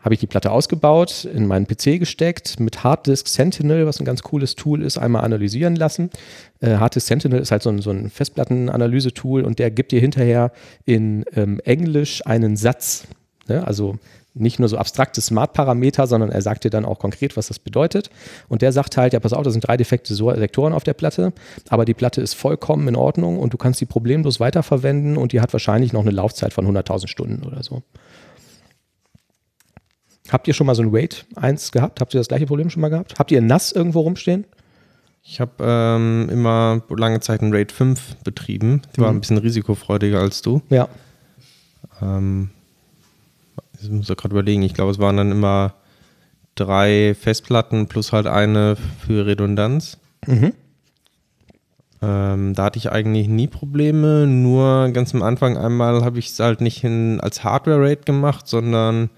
[0.00, 4.22] Habe ich die Platte ausgebaut, in meinen PC gesteckt, mit Harddisk Sentinel, was ein ganz
[4.22, 6.10] cooles Tool ist, einmal analysieren lassen.
[6.60, 10.52] Äh, Harddisk Sentinel ist halt so ein, so ein Festplattenanalyse-Tool und der gibt dir hinterher
[10.84, 13.08] in ähm, Englisch einen Satz.
[13.48, 13.66] Ne?
[13.66, 13.98] Also
[14.38, 18.10] nicht nur so abstrakte Smart-Parameter, sondern er sagt dir dann auch konkret, was das bedeutet.
[18.48, 21.32] Und der sagt halt, ja, pass auf, da sind drei defekte Sektoren auf der Platte,
[21.68, 25.40] aber die Platte ist vollkommen in Ordnung und du kannst sie problemlos weiterverwenden und die
[25.40, 27.82] hat wahrscheinlich noch eine Laufzeit von 100.000 Stunden oder so.
[30.30, 32.00] Habt ihr schon mal so ein Wait 1 gehabt?
[32.00, 33.18] Habt ihr das gleiche Problem schon mal gehabt?
[33.18, 34.44] Habt ihr NAS irgendwo rumstehen?
[35.22, 38.82] Ich habe ähm, immer lange Zeit ein RAID 5 betrieben.
[38.96, 39.18] Die war Mhm.
[39.18, 40.62] ein bisschen risikofreudiger als du.
[40.70, 40.88] Ja.
[42.00, 42.50] Ähm,
[43.80, 45.74] ich muss ja gerade überlegen, ich glaube, es waren dann immer
[46.54, 48.76] drei Festplatten plus halt eine
[49.06, 49.98] für Redundanz.
[50.26, 50.52] Mhm.
[52.00, 56.38] Ähm, da hatte ich eigentlich nie Probleme, nur ganz am Anfang einmal habe ich es
[56.38, 59.10] halt nicht in, als Hardware-RAID gemacht, sondern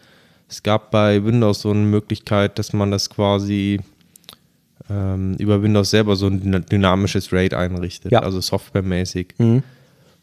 [0.51, 3.81] es gab bei Windows so eine Möglichkeit, dass man das quasi
[4.91, 8.21] ähm, über Windows selber so ein dyna- dynamisches RAID einrichtet, Ja.
[8.21, 9.35] also softwaremäßig.
[9.39, 9.63] Mhm.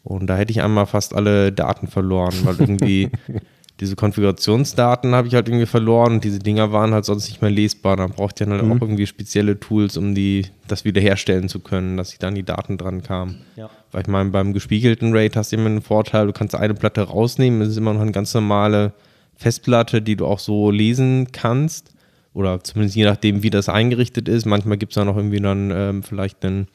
[0.04, 3.10] Und da hätte ich einmal fast alle Daten verloren, weil irgendwie
[3.80, 7.50] diese Konfigurationsdaten habe ich halt irgendwie verloren und diese Dinger waren halt sonst nicht mehr
[7.50, 7.96] lesbar.
[7.96, 8.72] Dann braucht ihr halt Mhm.
[8.72, 12.76] auch irgendwie spezielle Tools, um die, das wiederherstellen zu können, dass ich dann die Daten
[12.76, 13.36] dran kam.
[13.56, 13.70] Ja.
[13.92, 17.02] Weil ich meine, beim gespiegelten RAID hast du immer einen Vorteil, du kannst eine Platte
[17.02, 18.92] rausnehmen, es ist immer noch eine ganz normale
[19.38, 21.92] Festplatte, die du auch so lesen kannst.
[22.34, 24.44] Oder zumindest je nachdem, wie das eingerichtet ist.
[24.44, 26.68] Manchmal gibt es da noch irgendwie dann ähm, vielleicht einen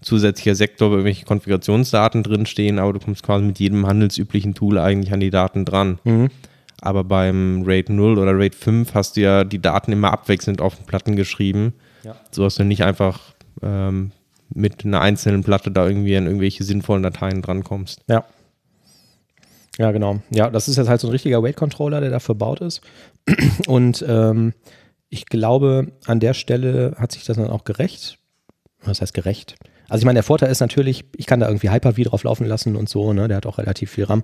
[0.00, 5.12] zusätzlicher Sektor, wo irgendwelche Konfigurationsdaten drinstehen, aber du kommst quasi mit jedem handelsüblichen Tool eigentlich
[5.12, 5.98] an die Daten dran.
[6.04, 6.28] Mhm.
[6.80, 10.76] Aber beim RAID 0 oder RAID 5 hast du ja die Daten immer abwechselnd auf
[10.76, 11.72] den Platten geschrieben,
[12.04, 12.14] Ja.
[12.30, 13.20] so dass du nicht einfach
[13.62, 14.12] ähm,
[14.54, 18.02] mit einer einzelnen Platte da irgendwie an irgendwelche sinnvollen Dateien drankommst.
[18.08, 18.24] Ja.
[19.78, 20.18] Ja, genau.
[20.30, 22.82] Ja, das ist jetzt halt so ein richtiger Weight-Controller, der da verbaut ist.
[23.66, 24.52] Und ähm,
[25.08, 28.18] ich glaube, an der Stelle hat sich das dann auch gerecht.
[28.82, 29.54] Was heißt gerecht?
[29.88, 32.76] Also ich meine, der Vorteil ist natürlich, ich kann da irgendwie Hyper-V drauf laufen lassen
[32.76, 33.26] und so, ne?
[33.26, 34.22] Der hat auch relativ viel RAM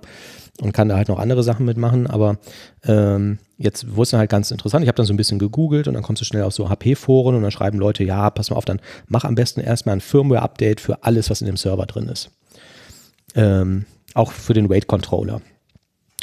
[0.61, 2.05] und kann da halt noch andere Sachen mitmachen.
[2.05, 2.37] Aber
[2.85, 4.83] ähm, jetzt wurde es dann halt ganz interessant.
[4.83, 7.35] Ich habe dann so ein bisschen gegoogelt und dann kommst du schnell auf so HP-Foren
[7.35, 10.81] und dann schreiben Leute, ja, pass mal auf, dann mach am besten erstmal ein Firmware-Update
[10.81, 12.29] für alles, was in dem Server drin ist.
[13.33, 13.85] Ähm,
[14.15, 15.41] auch für den Weight-Controller.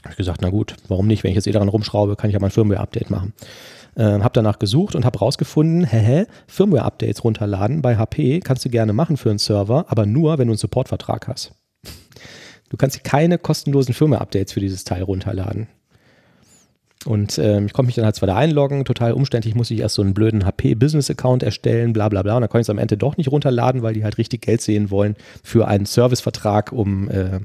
[0.02, 1.22] Habe ich gesagt, na gut, warum nicht?
[1.22, 3.34] Wenn ich jetzt eh daran rumschraube, kann ich ja mal ein Firmware-Update machen.
[3.96, 8.92] Ähm, habe danach gesucht und habe rausgefunden, hä, Firmware-Updates runterladen bei HP kannst du gerne
[8.92, 11.52] machen für einen Server, aber nur, wenn du einen Supportvertrag hast.
[12.70, 15.68] Du kannst keine kostenlosen Firmware-Updates für dieses Teil runterladen.
[17.04, 19.96] Und ähm, ich konnte mich dann halt zwar da einloggen, total umständlich, musste ich erst
[19.96, 22.36] so einen blöden HP-Business-Account erstellen, bla bla bla.
[22.36, 24.60] Und dann konnte ich es am Ende doch nicht runterladen, weil die halt richtig Geld
[24.60, 27.40] sehen wollen für einen Servicevertrag, um, äh,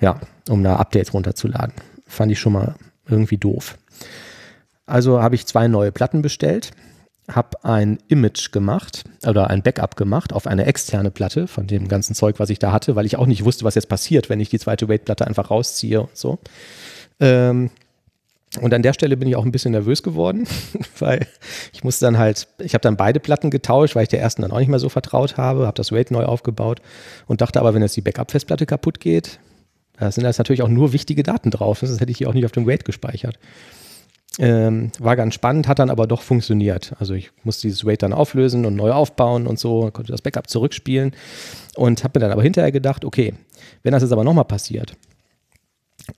[0.00, 1.74] ja, um da Updates runterzuladen.
[2.06, 2.74] Fand ich schon mal
[3.06, 3.78] irgendwie doof.
[4.86, 6.72] Also habe ich zwei neue Platten bestellt,
[7.30, 12.14] habe ein Image gemacht oder ein Backup gemacht auf eine externe Platte von dem ganzen
[12.14, 14.50] Zeug, was ich da hatte, weil ich auch nicht wusste, was jetzt passiert, wenn ich
[14.50, 16.40] die zweite Wait-Platte einfach rausziehe und so.
[17.20, 17.70] Ähm,
[18.60, 20.46] und an der Stelle bin ich auch ein bisschen nervös geworden,
[20.98, 21.26] weil
[21.72, 24.52] ich musste dann halt, ich habe dann beide Platten getauscht, weil ich der ersten dann
[24.52, 26.82] auch nicht mehr so vertraut habe, habe das RAID neu aufgebaut
[27.26, 29.38] und dachte aber, wenn jetzt die Backup-Festplatte kaputt geht,
[29.98, 32.44] da sind jetzt natürlich auch nur wichtige Daten drauf, sonst hätte ich die auch nicht
[32.44, 33.38] auf dem RAID gespeichert.
[34.38, 36.94] Ähm, war ganz spannend, hat dann aber doch funktioniert.
[36.98, 40.48] Also ich musste dieses RAID dann auflösen und neu aufbauen und so, konnte das Backup
[40.48, 41.12] zurückspielen
[41.76, 43.34] und habe mir dann aber hinterher gedacht, okay,
[43.82, 44.96] wenn das jetzt aber nochmal passiert,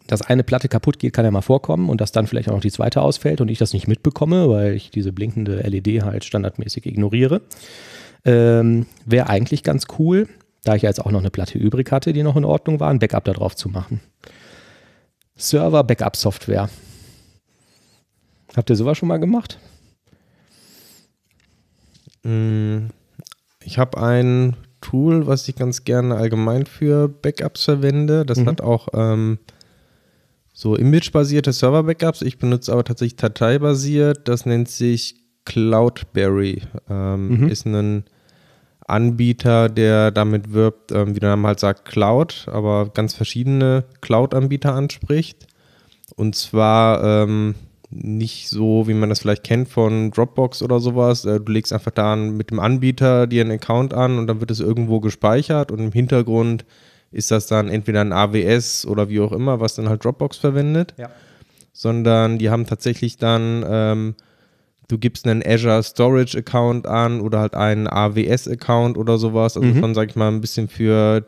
[0.06, 2.60] dass eine Platte kaputt geht, kann ja mal vorkommen und dass dann vielleicht auch noch
[2.60, 6.86] die zweite ausfällt und ich das nicht mitbekomme, weil ich diese blinkende LED halt standardmäßig
[6.86, 7.42] ignoriere.
[8.24, 10.28] Ähm, Wäre eigentlich ganz cool,
[10.64, 12.90] da ich ja jetzt auch noch eine Platte übrig hatte, die noch in Ordnung war,
[12.90, 14.00] ein Backup da drauf zu machen.
[15.36, 16.68] Server-Backup-Software.
[18.56, 19.58] Habt ihr sowas schon mal gemacht?
[22.22, 22.86] Mm,
[23.66, 28.26] Ich habe ein Tool, was ich ganz gerne allgemein für Backups verwende.
[28.26, 28.46] Das Mhm.
[28.46, 29.38] hat auch ähm,
[30.54, 32.22] so image-basierte Server-Backups.
[32.22, 34.28] Ich benutze aber tatsächlich dateibasiert.
[34.28, 36.62] Das nennt sich Cloudberry.
[36.88, 37.48] Ähm, Mhm.
[37.48, 38.04] Ist ein
[38.86, 44.74] Anbieter, der damit wirbt, ähm, wie der Name halt sagt, Cloud, aber ganz verschiedene Cloud-Anbieter
[44.74, 45.46] anspricht.
[46.16, 47.54] Und zwar ähm,
[47.90, 51.24] nicht so, wie man das vielleicht kennt von Dropbox oder sowas.
[51.24, 54.50] Äh, du legst einfach da mit dem Anbieter dir einen Account an und dann wird
[54.50, 56.64] es irgendwo gespeichert und im Hintergrund
[57.14, 60.94] ist das dann entweder ein AWS oder wie auch immer, was dann halt Dropbox verwendet.
[60.98, 61.10] Ja.
[61.76, 64.14] sondern die haben tatsächlich dann, ähm,
[64.86, 69.56] du gibst einen Azure Storage Account an oder halt einen AWS Account oder sowas.
[69.56, 69.80] Also Mhm.
[69.80, 71.24] von, sag ich mal, ein bisschen für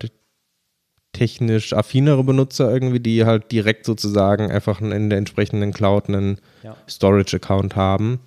[1.13, 6.77] technisch affinere Benutzer irgendwie, die halt direkt sozusagen einfach in der entsprechenden Cloud einen Ja.
[6.89, 8.21] Storage Account haben.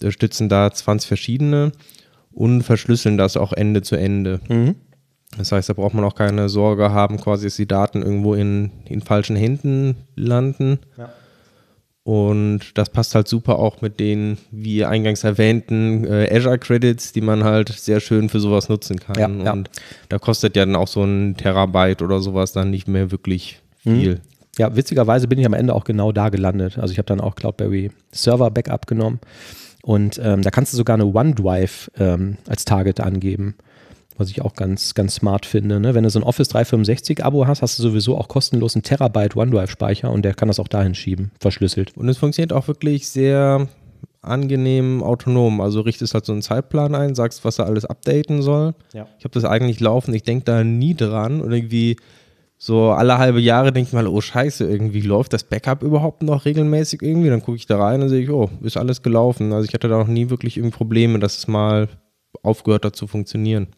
[0.00, 1.72] Unterstützen da 20 verschiedene
[2.32, 4.40] und verschlüsseln das auch Ende zu Ende.
[4.48, 4.76] Mhm.
[5.38, 8.70] Das heißt, da braucht man auch keine Sorge haben, quasi, dass die Daten irgendwo in,
[8.86, 10.80] in falschen Händen landen.
[10.98, 11.10] Ja.
[12.02, 17.20] Und das passt halt super auch mit den, wie eingangs erwähnten, äh, Azure Credits, die
[17.20, 19.16] man halt sehr schön für sowas nutzen kann.
[19.16, 19.52] Ja, ja.
[19.52, 19.70] Und
[20.08, 24.20] da kostet ja dann auch so ein Terabyte oder sowas dann nicht mehr wirklich viel.
[24.58, 26.78] Ja, witzigerweise bin ich am Ende auch genau da gelandet.
[26.78, 29.20] Also ich habe dann auch Cloudberry Server Backup genommen
[29.82, 33.54] und ähm, da kannst du sogar eine OneDrive ähm, als Target angeben,
[34.20, 35.80] was ich auch ganz, ganz smart finde.
[35.80, 35.94] Ne?
[35.94, 39.34] Wenn du so ein Office 365 Abo hast, hast du sowieso auch kostenlos einen Terabyte
[39.34, 41.96] OneDrive-Speicher und der kann das auch dahin schieben, verschlüsselt.
[41.96, 43.66] Und es funktioniert auch wirklich sehr
[44.22, 45.60] angenehm autonom.
[45.60, 48.74] Also richtest halt so einen Zeitplan ein, sagst, was er alles updaten soll.
[48.92, 49.06] Ja.
[49.18, 51.96] Ich habe das eigentlich laufen, ich denke da nie dran und irgendwie
[52.58, 56.44] so alle halbe Jahre denke ich mal, oh scheiße, irgendwie läuft das Backup überhaupt noch
[56.44, 57.30] regelmäßig irgendwie?
[57.30, 59.54] Dann gucke ich da rein und sehe ich, oh, ist alles gelaufen.
[59.54, 61.88] Also ich hatte da noch nie wirklich irgendwie Probleme, dass es mal
[62.42, 63.68] aufgehört hat zu funktionieren.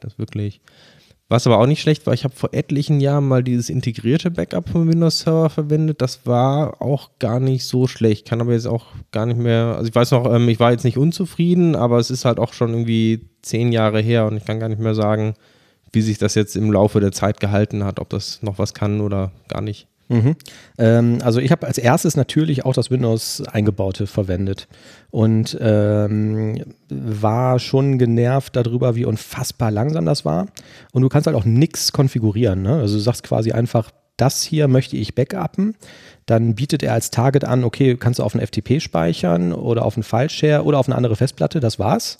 [0.00, 0.60] Das wirklich.
[1.30, 4.70] Was aber auch nicht schlecht war, ich habe vor etlichen Jahren mal dieses integrierte Backup
[4.70, 6.00] vom Windows Server verwendet.
[6.00, 8.26] Das war auch gar nicht so schlecht.
[8.26, 9.74] Kann aber jetzt auch gar nicht mehr.
[9.76, 12.54] Also ich weiß noch, ähm, ich war jetzt nicht unzufrieden, aber es ist halt auch
[12.54, 15.34] schon irgendwie zehn Jahre her und ich kann gar nicht mehr sagen,
[15.92, 19.02] wie sich das jetzt im Laufe der Zeit gehalten hat, ob das noch was kann
[19.02, 19.86] oder gar nicht.
[20.08, 20.36] Mhm.
[20.78, 24.68] Ähm, also ich habe als erstes natürlich auch das Windows eingebaute verwendet
[25.10, 30.46] und ähm, war schon genervt darüber, wie unfassbar langsam das war.
[30.92, 32.62] Und du kannst halt auch nichts konfigurieren.
[32.62, 32.76] Ne?
[32.80, 35.76] Also du sagst quasi einfach, das hier möchte ich backuppen.
[36.26, 39.96] Dann bietet er als Target an, okay, kannst du auf einen FTP speichern oder auf
[39.96, 42.18] einen File-Share oder auf eine andere Festplatte, das war's.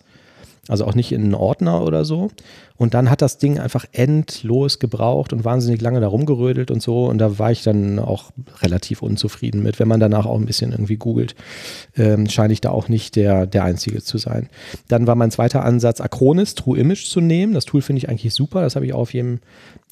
[0.69, 2.31] Also auch nicht in einen Ordner oder so.
[2.77, 7.07] Und dann hat das Ding einfach endlos gebraucht und wahnsinnig lange da rumgerödelt und so.
[7.07, 9.81] Und da war ich dann auch relativ unzufrieden mit.
[9.81, 11.35] Wenn man danach auch ein bisschen irgendwie googelt,
[11.97, 14.49] ähm, scheine ich da auch nicht der, der Einzige zu sein.
[14.89, 17.55] Dann war mein zweiter Ansatz, Acronis True Image zu nehmen.
[17.55, 18.61] Das Tool finde ich eigentlich super.
[18.61, 19.41] Das habe ich auf jedem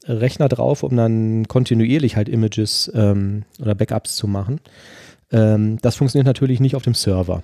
[0.06, 4.60] Rechner drauf, um dann kontinuierlich halt Images ähm, oder Backups zu machen.
[5.32, 7.42] Ähm, das funktioniert natürlich nicht auf dem Server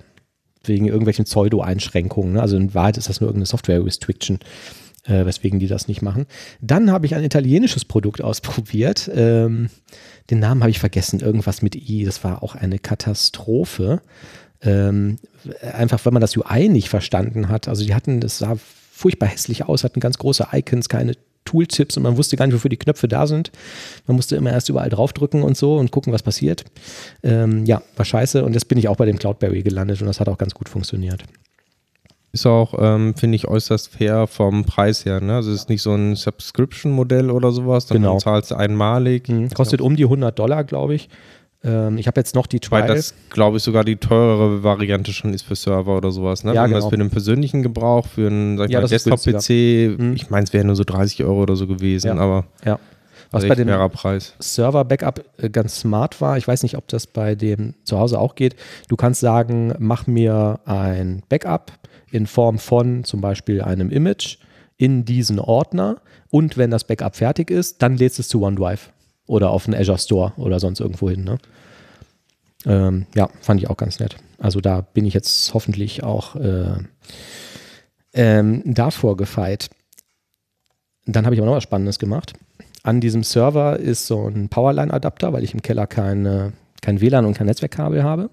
[0.63, 2.33] wegen irgendwelchen Pseudo-Einschränkungen.
[2.33, 2.41] Ne?
[2.41, 4.39] Also in Wahrheit ist das nur irgendeine Software-Restriction,
[5.05, 6.25] äh, weswegen die das nicht machen.
[6.61, 9.09] Dann habe ich ein italienisches Produkt ausprobiert.
[9.13, 9.69] Ähm,
[10.29, 12.05] den Namen habe ich vergessen, irgendwas mit I.
[12.05, 14.01] Das war auch eine Katastrophe.
[14.61, 15.17] Ähm,
[15.61, 17.67] einfach, weil man das UI nicht verstanden hat.
[17.67, 18.57] Also die hatten, das sah
[18.91, 21.15] furchtbar hässlich aus, hatten ganz große Icons, keine
[21.45, 23.51] Tooltips und man wusste gar nicht, wofür die Knöpfe da sind.
[24.07, 26.63] Man musste immer erst überall draufdrücken und so und gucken, was passiert.
[27.23, 30.19] Ähm, ja, war scheiße und jetzt bin ich auch bei dem Cloudberry gelandet und das
[30.19, 31.23] hat auch ganz gut funktioniert.
[32.31, 35.21] Ist auch, ähm, finde ich, äußerst fair vom Preis her.
[35.21, 35.35] Ne?
[35.35, 38.17] Also es ist nicht so ein Subscription-Modell oder sowas, dann Genau.
[38.17, 39.29] zahlst du einmalig.
[39.29, 39.49] Mhm.
[39.51, 41.09] Kostet um die 100 Dollar, glaube ich.
[41.63, 42.95] Ähm, ich habe jetzt noch die Weil Trial.
[42.95, 46.43] das, glaube ich, sogar die teurere Variante schon ist für Server oder sowas.
[46.43, 46.53] Ne?
[46.53, 46.85] Ja, Wenn man genau.
[46.85, 50.13] das für einen persönlichen Gebrauch, für einen Ja, Desktop-PC, Mhm.
[50.15, 52.15] ich meine, es wäre nur so 30 Euro oder so gewesen, Ja.
[52.17, 52.79] aber ja.
[53.31, 53.67] Was bei dem.
[54.39, 58.35] Server-Backup äh, ganz smart war, ich weiß nicht, ob das bei dem zu Hause auch
[58.35, 58.55] geht.
[58.89, 61.71] Du kannst sagen, mach mir ein Backup
[62.11, 64.37] in Form von zum Beispiel einem Image
[64.77, 65.97] in diesen Ordner
[66.29, 68.91] und wenn das Backup fertig ist, dann lädst es zu OneDrive
[69.27, 71.23] oder auf einen Azure Store oder sonst irgendwo hin.
[71.23, 71.37] Ne?
[72.65, 74.17] Ähm, ja, fand ich auch ganz nett.
[74.37, 76.75] Also da bin ich jetzt hoffentlich auch äh,
[78.13, 79.69] ähm, davor gefeit.
[81.05, 82.33] Dann habe ich aber noch was Spannendes gemacht.
[82.83, 86.51] An diesem Server ist so ein Powerline-Adapter, weil ich im Keller keine,
[86.81, 88.29] kein WLAN und kein Netzwerkkabel habe.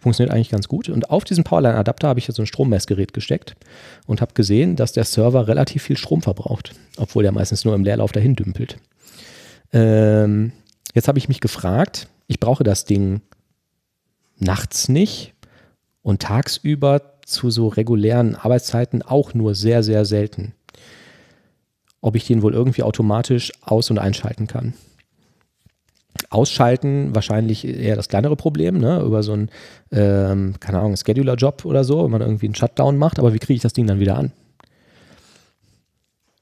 [0.00, 0.88] Funktioniert eigentlich ganz gut.
[0.88, 3.56] Und auf diesen Powerline-Adapter habe ich jetzt so ein Strommessgerät gesteckt
[4.06, 7.84] und habe gesehen, dass der Server relativ viel Strom verbraucht, obwohl der meistens nur im
[7.84, 8.78] Leerlauf dahin dümpelt.
[9.72, 10.52] Ähm,
[10.94, 13.20] jetzt habe ich mich gefragt, ich brauche das Ding
[14.38, 15.34] nachts nicht
[16.02, 20.54] und tagsüber zu so regulären Arbeitszeiten auch nur sehr, sehr selten.
[22.00, 24.74] Ob ich den wohl irgendwie automatisch aus- und einschalten kann.
[26.30, 29.00] Ausschalten wahrscheinlich eher das kleinere Problem, ne?
[29.02, 29.50] über so einen,
[29.92, 33.56] ähm, keine Ahnung, Scheduler-Job oder so, wenn man irgendwie einen Shutdown macht, aber wie kriege
[33.56, 34.32] ich das Ding dann wieder an?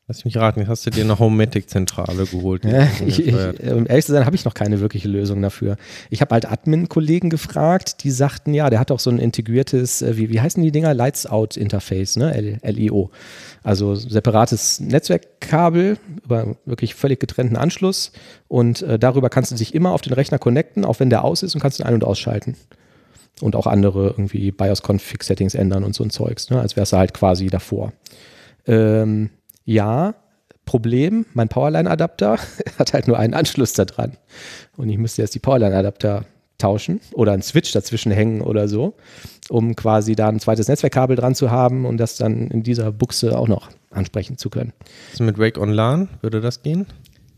[0.09, 2.65] Lass mich raten, jetzt hast du dir eine Homematic-Zentrale geholt.
[2.65, 5.77] Ja, ich, ich, äh, um ehrlich zu sein, habe ich noch keine wirkliche Lösung dafür.
[6.11, 10.17] Ich habe halt Admin-Kollegen gefragt, die sagten, ja, der hat auch so ein integriertes, äh,
[10.17, 10.95] wie, wie heißen die Dinger?
[10.95, 12.61] Lights-Out-Interface, ne?
[12.63, 13.11] LIO.
[13.65, 18.13] Also separates Netzwerkkabel über wirklich völlig getrennten Anschluss
[18.47, 21.43] und äh, darüber kannst du dich immer auf den Rechner connecten, auch wenn der aus
[21.43, 22.55] ist und kannst ihn ein- und ausschalten.
[23.41, 26.61] Und auch andere irgendwie BIOS-Config-Settings ändern und so ein Zeugs, ne?
[26.61, 27.93] als wärst du halt quasi davor.
[28.69, 29.31] Ähm,
[29.67, 30.15] ja,
[30.65, 32.39] Problem, mein Powerline-Adapter
[32.79, 34.17] hat halt nur einen Anschluss da dran.
[34.77, 36.25] Und ich müsste jetzt die Powerline-Adapter
[36.59, 38.95] tauschen oder einen Switch dazwischen hängen oder so,
[39.51, 43.39] um quasi da ein zweites Netzwerkkabel dran zu haben und das dann in dieser Buchse
[43.39, 44.73] auch noch ansprechen zu können.
[45.13, 46.87] Was mit Wake on LAN, würde das gehen?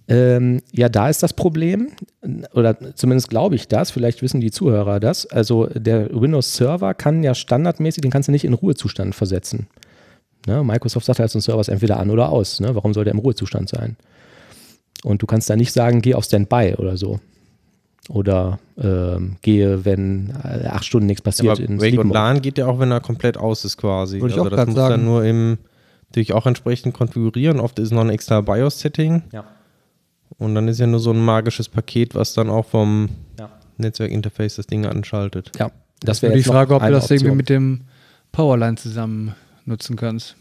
[0.07, 1.89] Ähm, ja, da ist das Problem,
[2.53, 5.27] oder zumindest glaube ich das, vielleicht wissen die Zuhörer das.
[5.27, 9.67] Also der Windows Server kann ja standardmäßig, den kannst du nicht in Ruhezustand versetzen.
[10.49, 10.65] Ne?
[10.65, 12.59] Microsoft sagt halt, so ein Server ist entweder an oder aus.
[12.61, 12.75] Ne?
[12.75, 13.97] Warum soll der im Ruhezustand sein?
[15.05, 17.21] Und du kannst da nicht sagen, geh auf Standby oder so.
[18.09, 21.59] Oder ähm, gehe, wenn äh, acht Stunden nichts passiert.
[21.59, 22.09] Aber in Wake Mode.
[22.15, 24.17] LAN geht ja auch, wenn er komplett aus ist quasi.
[24.17, 24.91] Ich also auch das muss sagen.
[24.93, 25.59] dann nur im
[26.09, 27.61] natürlich auch entsprechend konfigurieren.
[27.61, 29.45] Oft ist noch ein extra BIOS-Setting Ja.
[30.39, 33.51] und dann ist ja nur so ein magisches Paket, was dann auch vom Ja.
[33.77, 35.53] Netzwerkinterface das Ding anschaltet.
[35.59, 35.71] ja,
[36.01, 37.37] das wäre die Frage, ob das irgendwie Option.
[37.37, 37.81] mit dem
[38.33, 39.35] Powerline zusammen
[39.69, 40.37] nutzen kannst.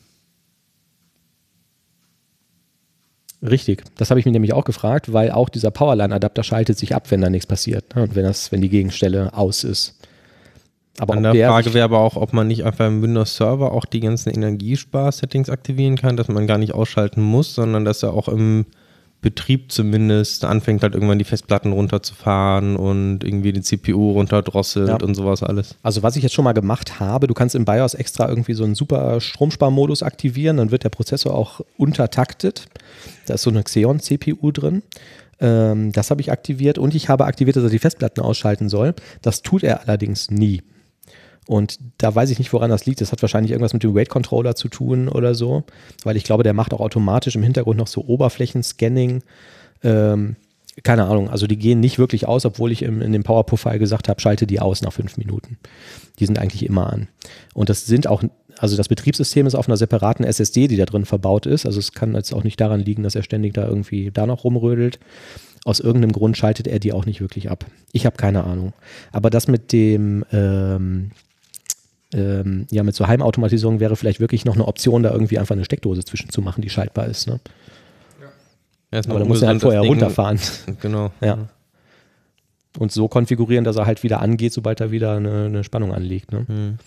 [3.42, 7.12] Richtig, das habe ich mir nämlich auch gefragt, weil auch dieser Powerline-Adapter schaltet sich ab,
[7.12, 8.04] wenn da nichts passiert ne?
[8.04, 10.00] und wenn, das, wenn die Gegenstelle aus ist.
[11.00, 13.72] Aber An der der Frage wäre aber auch, ob man nicht einfach im Windows Server
[13.72, 18.14] auch die ganzen Energiespar-Settings aktivieren kann, dass man gar nicht ausschalten muss, sondern dass er
[18.14, 18.66] auch im
[19.28, 24.96] Betrieb zumindest anfängt halt irgendwann die Festplatten runterzufahren und irgendwie die CPU runterdrosselt Ja.
[25.02, 25.76] und sowas alles.
[25.84, 28.64] Also was ich jetzt schon mal gemacht habe, du kannst im BIOS extra irgendwie so
[28.64, 32.68] einen super Stromsparmodus aktivieren, dann wird der Prozessor auch untertaktet.
[33.26, 34.82] Da ist so eine Xeon-CPU drin.
[35.42, 38.94] Ähm, das habe ich aktiviert und ich habe aktiviert, dass er die Festplatten ausschalten soll.
[39.22, 40.62] Das tut er allerdings nie.
[41.48, 43.00] Und da weiß ich nicht, woran das liegt.
[43.00, 45.64] Das hat wahrscheinlich irgendwas mit dem Weight-Controller zu tun oder so,
[46.04, 49.24] weil ich glaube, der macht auch automatisch im Hintergrund noch so Oberflächenscanning.
[49.84, 50.36] Ähm,
[50.84, 54.10] keine Ahnung, also die gehen nicht wirklich aus, obwohl ich im, in dem PowerPoint-File gesagt
[54.10, 55.58] habe, schalte die aus nach fünf Minuten.
[56.20, 57.08] Die sind eigentlich immer an.
[57.54, 58.24] Und das sind auch,
[58.58, 61.66] also das Betriebssystem ist auf einer separaten SSD, die da drin verbaut ist.
[61.66, 64.43] Also es kann jetzt auch nicht daran liegen, dass er ständig da irgendwie da noch
[64.43, 65.00] rumrödelt.
[65.66, 67.66] Aus irgendeinem Grund schaltet er die auch nicht wirklich ab.
[67.91, 68.74] Ich habe keine Ahnung.
[69.12, 71.12] Aber das mit dem, ähm,
[72.18, 75.65] ähm, ja, mit so Heimautomatisierung wäre vielleicht wirklich noch eine Option, da irgendwie einfach eine
[75.65, 77.28] Steckdose zwischen zu machen, die schaltbar ist.
[77.28, 77.39] Ne?
[78.91, 80.39] Erstmal Aber da muss er halt vorher Ding- runterfahren.
[80.82, 81.11] Genau.
[81.22, 81.49] Ja.
[82.78, 86.32] Und so konfigurieren, dass er halt wieder angeht, sobald er wieder eine, eine Spannung anlegt.
[86.32, 86.45] Ne?
[86.47, 86.78] Hm.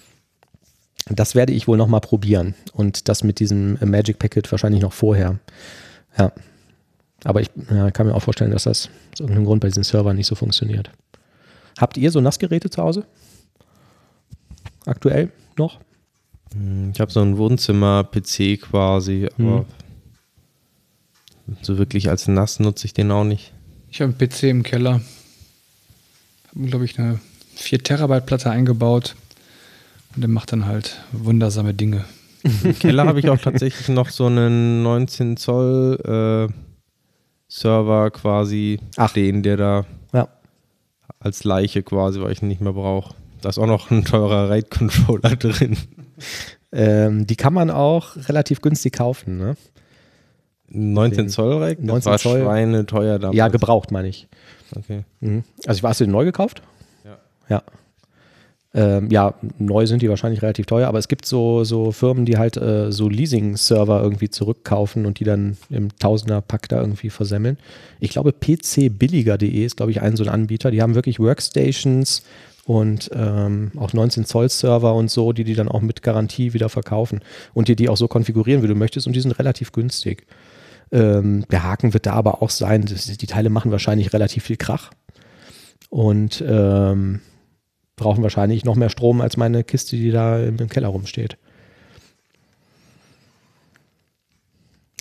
[1.08, 2.54] Das werde ich wohl nochmal probieren.
[2.72, 5.40] Und das mit diesem Magic Packet wahrscheinlich noch vorher.
[6.16, 6.30] Ja.
[7.24, 10.16] Aber ich ja, kann mir auch vorstellen, dass das aus irgendeinem Grund bei diesen Servern
[10.16, 10.90] nicht so funktioniert.
[11.78, 13.04] Habt ihr so NAS-Geräte zu Hause?
[14.86, 15.80] Aktuell noch?
[16.54, 19.64] Hm, Ich habe so ein Wohnzimmer-PC quasi, aber
[21.62, 23.52] so wirklich als NAS nutze ich den auch nicht.
[23.90, 25.00] Ich habe einen PC im Keller.
[26.54, 27.18] Habe, glaube ich, eine
[27.56, 29.16] 4 Terabyte Platte eingebaut.
[30.14, 32.04] Und der macht dann halt wundersame Dinge.
[32.64, 36.52] Im Keller habe ich auch tatsächlich noch so einen 19 Zoll äh,
[37.48, 39.10] Server quasi Ach.
[39.10, 40.28] stehen, der da Ja.
[41.20, 43.14] als Leiche quasi, weil ich ihn nicht mehr brauche.
[43.40, 45.76] Da ist auch noch ein teurer RAID-Controller drin.
[46.72, 49.38] Ähm, die kann man auch relativ günstig kaufen.
[49.38, 49.56] Ne?
[50.68, 51.78] 19 Zoll RAID?
[51.78, 52.40] Das 19 war Zoll.
[52.42, 53.36] Schweine teuer damals.
[53.36, 54.28] Ja, gebraucht, meine ich.
[54.76, 55.04] Okay.
[55.20, 55.44] Mhm.
[55.66, 56.62] Also ich war, hast du den neu gekauft?
[57.04, 57.18] Ja.
[57.48, 57.62] Ja.
[58.72, 62.38] Ähm, ja, neu sind die wahrscheinlich relativ teuer, aber es gibt so, so Firmen, die
[62.38, 67.58] halt äh, so Leasing-Server irgendwie zurückkaufen und die dann im Tausender-Pack da irgendwie versemmeln.
[67.98, 70.70] Ich glaube, pcbilliger.de ist, glaube ich, ein so ein Anbieter.
[70.70, 72.22] Die haben wirklich Workstations
[72.64, 76.68] und ähm, auch 19 Zoll Server und so, die die dann auch mit Garantie wieder
[76.68, 77.20] verkaufen
[77.54, 80.26] und dir die auch so konfigurieren, wie du möchtest und die sind relativ günstig.
[80.92, 84.90] Ähm, der Haken wird da aber auch sein, die Teile machen wahrscheinlich relativ viel Krach
[85.88, 87.20] und ähm,
[87.96, 91.36] brauchen wahrscheinlich noch mehr Strom als meine Kiste, die da im, Keller rumsteht.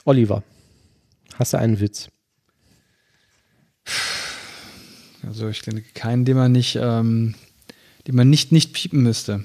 [0.06, 0.44] Oliver,
[1.36, 2.10] hast du einen Witz?
[5.26, 7.36] Also ich denke keinen, den man nicht, ähm,
[8.10, 9.44] den man nicht, nicht piepen müsste.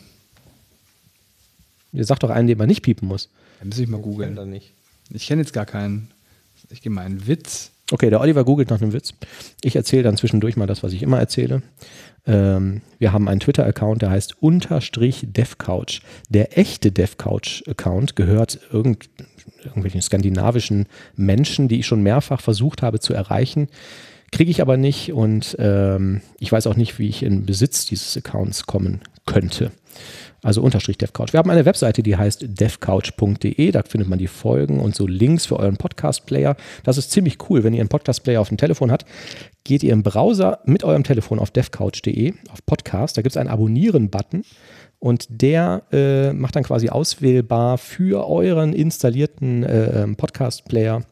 [1.93, 3.29] Ihr sagt doch einen, den man nicht piepen muss.
[3.59, 4.73] Da muss ich mal Googeln da nicht.
[5.11, 6.11] Ich kenne jetzt gar keinen.
[6.71, 7.73] Ich gehe mal einen Witz.
[7.93, 9.13] Okay, der Oliver googelt nach einem Witz.
[9.61, 11.61] Ich erzähle dann zwischendurch mal das, was ich immer erzähle.
[12.27, 16.01] Ähm, wir haben einen Twitter-Account, der heißt unterstrich DevCouch.
[16.31, 19.11] Der echte DevCouch-Account gehört irgend,
[19.63, 20.87] irgendwelchen skandinavischen
[21.17, 23.69] Menschen, die ich schon mehrfach versucht habe zu erreichen.
[24.35, 28.17] Kriege ich aber nicht und ähm, ich weiß auch nicht, wie ich in Besitz dieses
[28.17, 29.71] Accounts kommen könnte.
[30.43, 31.33] Also unterstrich DevCouch.
[31.33, 33.71] Wir haben eine Webseite, die heißt devcouch.de.
[33.71, 36.57] Da findet man die Folgen und so Links für euren Podcast-Player.
[36.83, 37.63] Das ist ziemlich cool.
[37.63, 39.07] Wenn ihr einen Podcast-Player auf dem Telefon habt,
[39.63, 43.17] geht ihr im Browser mit eurem Telefon auf devcouch.de, auf Podcast.
[43.17, 44.43] Da gibt es einen Abonnieren-Button.
[44.99, 51.05] Und der äh, macht dann quasi auswählbar für euren installierten äh, ähm, Podcast-Player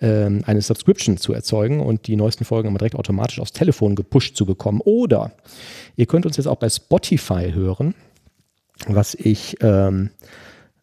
[0.00, 4.36] äh, eine Subscription zu erzeugen und die neuesten Folgen immer direkt automatisch aufs Telefon gepusht
[4.36, 4.80] zu bekommen.
[4.82, 5.32] Oder
[5.96, 7.94] ihr könnt uns jetzt auch bei Spotify hören
[8.86, 10.10] was ich ähm,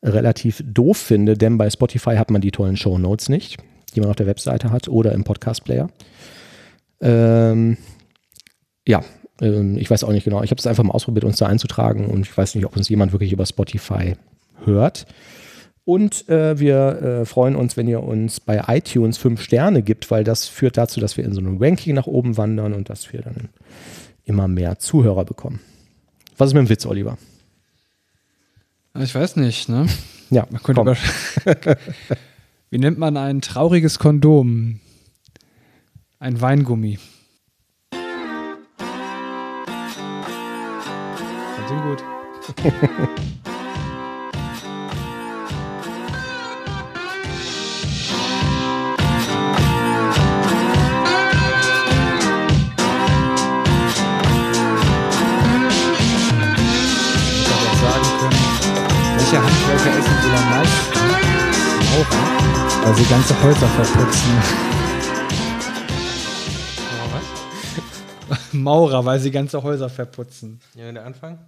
[0.04, 3.58] relativ doof finde, denn bei Spotify hat man die tollen Show Notes nicht,
[3.96, 5.90] die man auf der Webseite hat oder im Podcast-Player.
[7.02, 7.78] Ähm,
[8.88, 9.04] ja,
[9.42, 10.44] ähm, ich weiß auch nicht genau.
[10.44, 12.90] Ich habe es einfach mal ausprobiert, uns da einzutragen und ich weiß nicht, ob uns
[12.90, 14.16] jemand wirklich über Spotify
[14.64, 15.06] hört.
[15.88, 20.26] Und äh, wir äh, freuen uns, wenn ihr uns bei iTunes fünf Sterne gibt, weil
[20.26, 23.22] das führt dazu, dass wir in so einem Ranking nach oben wandern und dass wir
[23.22, 23.48] dann
[24.26, 25.62] immer mehr Zuhörer bekommen.
[26.36, 27.18] Was ist mit dem Witz, Oliver?
[29.00, 29.88] Ich weiß nicht, ne?
[30.30, 30.98] Ja, man könnte über
[32.70, 34.82] Wie nennt man ein trauriges Kondom?
[36.20, 37.00] Ein Weingummi.
[41.56, 42.04] Ganz gut.
[59.30, 60.96] Welche Handwerker essen wohl am meisten?
[61.92, 64.32] Maurer, weil sie ganze Häuser verputzen.
[68.54, 70.62] Maurer, weil sie ganze Häuser verputzen.
[70.76, 71.40] Ja, der Anfang?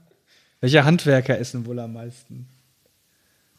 [0.60, 2.50] Welche Handwerker essen wohl am meisten?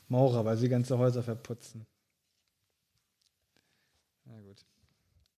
[0.08, 1.86] Maurer, weil sie ganze Häuser verputzen.